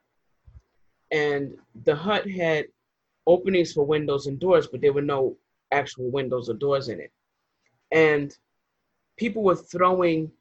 And 1.11 1.57
the 1.83 1.95
hut 1.95 2.29
had 2.29 2.67
openings 3.27 3.73
for 3.73 3.85
windows 3.85 4.27
and 4.27 4.39
doors, 4.39 4.67
but 4.67 4.81
there 4.81 4.93
were 4.93 5.01
no 5.01 5.35
actual 5.71 6.09
windows 6.09 6.49
or 6.49 6.53
doors 6.53 6.89
in 6.89 6.99
it. 6.99 7.11
And 7.91 8.35
people 9.17 9.43
were 9.43 9.55
throwing 9.55 10.31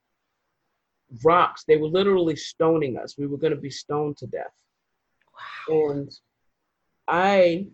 rocks. 1.24 1.64
They 1.66 1.76
were 1.76 1.88
literally 1.88 2.36
stoning 2.36 2.96
us. 2.96 3.16
We 3.18 3.26
were 3.26 3.38
going 3.38 3.54
to 3.54 3.60
be 3.60 3.70
stoned 3.70 4.16
to 4.18 4.26
death. 4.26 4.54
Wow. 5.68 5.90
And 5.90 6.10
I, 7.08 7.66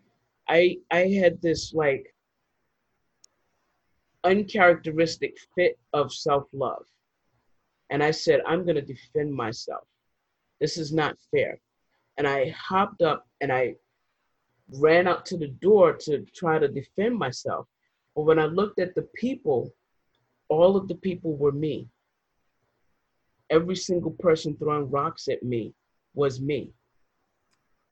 I, 0.49 0.79
I 0.91 1.09
had 1.09 1.41
this 1.43 1.73
like 1.75 2.15
uncharacteristic 4.25 5.37
fit 5.55 5.79
of 5.93 6.13
self-love, 6.13 6.85
and 7.91 8.03
I 8.03 8.11
said, 8.11 8.41
I'm 8.47 8.65
going 8.65 8.77
to 8.77 8.83
defend 8.83 9.33
myself. 9.33 9.87
This 10.61 10.77
is 10.79 10.93
not 10.93 11.17
fair. 11.31 11.61
And 12.17 12.27
I 12.27 12.49
hopped 12.49 13.03
up 13.03 13.27
and 13.41 13.53
I 13.53 13.75
ran 14.81 15.07
out 15.07 15.27
to 15.27 15.37
the 15.37 15.49
door 15.49 15.93
to 15.93 16.25
try 16.35 16.59
to 16.59 16.67
defend 16.67 17.17
myself. 17.17 17.69
But 18.15 18.23
when 18.23 18.39
I 18.39 18.47
looked 18.47 18.81
at 18.81 18.95
the 18.95 19.07
people, 19.15 19.73
all 20.49 20.77
of 20.77 20.89
the 20.89 20.95
people 20.95 21.37
were 21.37 21.53
me. 21.53 21.89
Every 23.51 23.77
single 23.77 24.13
person 24.13 24.57
throwing 24.57 24.91
rocks 24.91 25.29
at 25.29 25.43
me 25.43 25.75
was 26.15 26.41
me. 26.41 26.73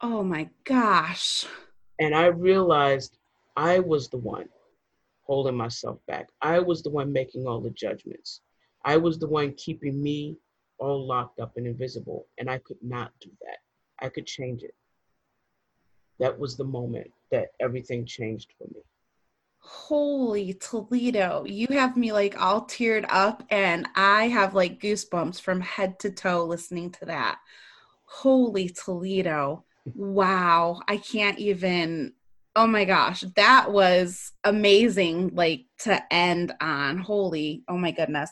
Oh 0.01 0.23
my 0.23 0.51
gosh. 0.65 1.47
And 2.01 2.15
I 2.15 2.27
realized 2.27 3.19
I 3.57 3.79
was 3.79 4.09
the 4.09 4.19
one 4.19 4.49
holding 5.23 5.57
myself 5.57 5.99
back. 6.07 6.29
I 6.43 6.59
was 6.59 6.83
the 6.83 6.91
one 6.91 7.13
making 7.13 7.47
all 7.47 7.61
the 7.61 7.71
judgments. 7.71 8.41
I 8.85 8.97
was 8.97 9.19
the 9.19 9.29
one 9.29 9.55
keeping 9.55 10.03
me 10.03 10.37
all 10.79 11.07
locked 11.07 11.41
up 11.41 11.53
and 11.57 11.67
invisible. 11.67 12.27
And 12.39 12.51
I 12.51 12.59
could 12.59 12.83
not 12.83 13.13
do 13.21 13.31
that. 13.43 13.59
I 14.05 14.09
could 14.09 14.27
change 14.27 14.63
it. 14.63 14.75
That 16.19 16.39
was 16.39 16.57
the 16.57 16.65
moment 16.65 17.11
that 17.31 17.53
everything 17.61 18.05
changed 18.05 18.53
for 18.59 18.67
me. 18.75 18.83
Holy 19.67 20.53
Toledo, 20.55 21.45
you 21.47 21.67
have 21.71 21.97
me 21.97 22.13
like 22.13 22.39
all 22.41 22.67
teared 22.67 23.07
up, 23.09 23.43
and 23.49 23.89
I 23.97 24.29
have 24.29 24.55
like 24.55 24.79
goosebumps 24.79 25.41
from 25.41 25.63
head 25.63 25.99
to 26.01 26.11
toe 26.11 26.45
listening 26.45 26.91
to 26.93 27.07
that. 27.07 27.39
Holy 28.05 28.69
Toledo. 28.69 29.65
Wow. 29.95 30.81
I 30.87 30.99
can't 30.99 31.39
even. 31.39 32.13
Oh 32.55 32.67
my 32.67 32.85
gosh, 32.85 33.23
that 33.35 33.73
was 33.73 34.33
amazing, 34.45 35.35
like 35.35 35.65
to 35.81 36.01
end 36.13 36.53
on. 36.61 36.99
Holy, 36.99 37.65
oh 37.67 37.79
my 37.79 37.91
goodness. 37.91 38.31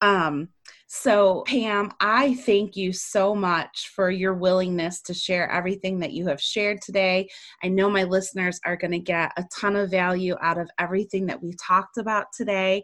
Um, 0.00 0.48
so, 0.92 1.44
Pam, 1.46 1.92
I 2.00 2.34
thank 2.34 2.76
you 2.76 2.92
so 2.92 3.32
much 3.32 3.92
for 3.94 4.10
your 4.10 4.34
willingness 4.34 5.00
to 5.02 5.14
share 5.14 5.48
everything 5.48 6.00
that 6.00 6.10
you 6.10 6.26
have 6.26 6.42
shared 6.42 6.82
today. 6.82 7.30
I 7.62 7.68
know 7.68 7.88
my 7.88 8.02
listeners 8.02 8.58
are 8.66 8.74
going 8.74 8.90
to 8.90 8.98
get 8.98 9.30
a 9.36 9.44
ton 9.56 9.76
of 9.76 9.92
value 9.92 10.34
out 10.42 10.58
of 10.58 10.68
everything 10.80 11.26
that 11.26 11.40
we 11.40 11.54
talked 11.64 11.96
about 11.96 12.26
today. 12.36 12.82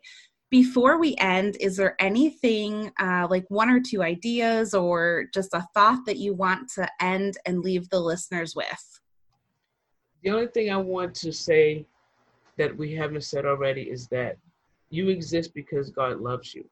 Before 0.53 1.01
we 1.01 1.16
end, 1.16 1.57
is 1.59 1.77
there 1.77 1.97
anything 1.99 2.92
uh, 3.01 3.27
like 3.29 3.45
one 3.49 3.69
or 3.69 3.81
two 3.81 4.05
ideas 4.05 4.73
or 4.73 5.25
just 5.35 5.53
a 5.53 5.66
thought 5.75 6.07
that 6.07 6.19
you 6.19 6.33
want 6.33 6.71
to 6.77 6.88
end 7.01 7.38
and 7.45 7.59
leave 7.59 7.88
the 7.88 7.99
listeners 7.99 8.55
with? 8.55 9.01
The 10.23 10.31
only 10.31 10.47
thing 10.47 10.71
I 10.71 10.77
want 10.77 11.12
to 11.16 11.33
say 11.33 11.85
that 12.57 12.77
we 12.77 12.95
haven't 12.95 13.25
said 13.25 13.47
already 13.47 13.83
is 13.83 14.07
that 14.12 14.37
you 14.90 15.09
exist 15.09 15.55
because 15.55 15.90
God 15.90 16.21
loves 16.21 16.55
you. 16.55 16.64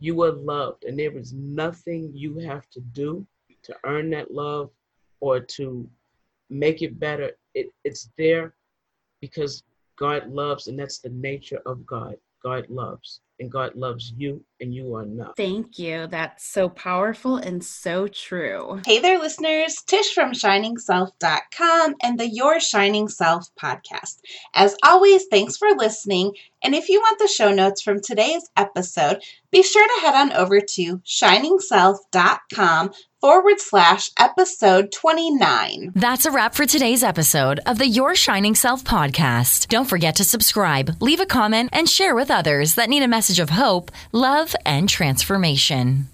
You 0.00 0.22
are 0.22 0.32
loved, 0.32 0.84
and 0.84 0.98
there 0.98 1.16
is 1.16 1.32
nothing 1.32 2.12
you 2.14 2.38
have 2.38 2.68
to 2.70 2.80
do 2.80 3.26
to 3.62 3.74
earn 3.84 4.10
that 4.10 4.32
love 4.32 4.70
or 5.20 5.40
to 5.40 5.88
make 6.50 6.82
it 6.82 6.98
better. 6.98 7.32
It, 7.54 7.72
it's 7.84 8.10
there 8.16 8.54
because 9.20 9.64
God 9.96 10.28
loves, 10.28 10.68
and 10.68 10.78
that's 10.78 10.98
the 10.98 11.10
nature 11.10 11.60
of 11.66 11.84
God. 11.84 12.16
God 12.42 12.66
loves 12.68 13.20
and 13.40 13.50
God 13.50 13.74
loves 13.74 14.12
you 14.16 14.44
and 14.60 14.74
you 14.74 14.94
are 14.94 15.02
enough. 15.02 15.36
Thank 15.36 15.78
you. 15.78 16.06
That's 16.08 16.46
so 16.46 16.68
powerful 16.68 17.36
and 17.36 17.64
so 17.64 18.08
true. 18.08 18.80
Hey 18.84 18.98
there, 18.98 19.18
listeners. 19.18 19.82
Tish 19.86 20.12
from 20.14 20.32
ShiningSelf.com 20.32 21.94
and 22.02 22.18
the 22.18 22.28
Your 22.28 22.60
Shining 22.60 23.08
Self 23.08 23.48
podcast. 23.60 24.20
As 24.54 24.76
always, 24.84 25.26
thanks 25.30 25.56
for 25.56 25.68
listening. 25.76 26.32
And 26.62 26.74
if 26.74 26.88
you 26.88 27.00
want 27.00 27.18
the 27.18 27.28
show 27.28 27.52
notes 27.52 27.82
from 27.82 28.00
today's 28.00 28.48
episode, 28.56 29.22
be 29.50 29.62
sure 29.62 29.86
to 29.86 30.06
head 30.06 30.14
on 30.14 30.32
over 30.32 30.60
to 30.60 30.98
ShiningSelf.com 30.98 32.90
forward 33.20 33.60
slash 33.60 34.10
episode 34.18 34.92
29. 34.92 35.92
That's 35.94 36.26
a 36.26 36.30
wrap 36.30 36.54
for 36.54 36.66
today's 36.66 37.02
episode 37.02 37.60
of 37.66 37.78
the 37.78 37.88
Your 37.88 38.14
Shining 38.14 38.54
Self 38.54 38.84
podcast. 38.84 39.68
Don't 39.68 39.88
forget 39.88 40.16
to 40.16 40.24
subscribe, 40.24 41.00
leave 41.00 41.20
a 41.20 41.26
comment, 41.26 41.70
and 41.72 41.88
share 41.88 42.14
with 42.14 42.30
others 42.30 42.74
that 42.74 42.88
need 42.88 43.02
a 43.02 43.08
message 43.08 43.38
of 43.38 43.50
hope, 43.50 43.90
love, 44.12 44.54
and 44.64 44.88
transformation. 44.88 46.08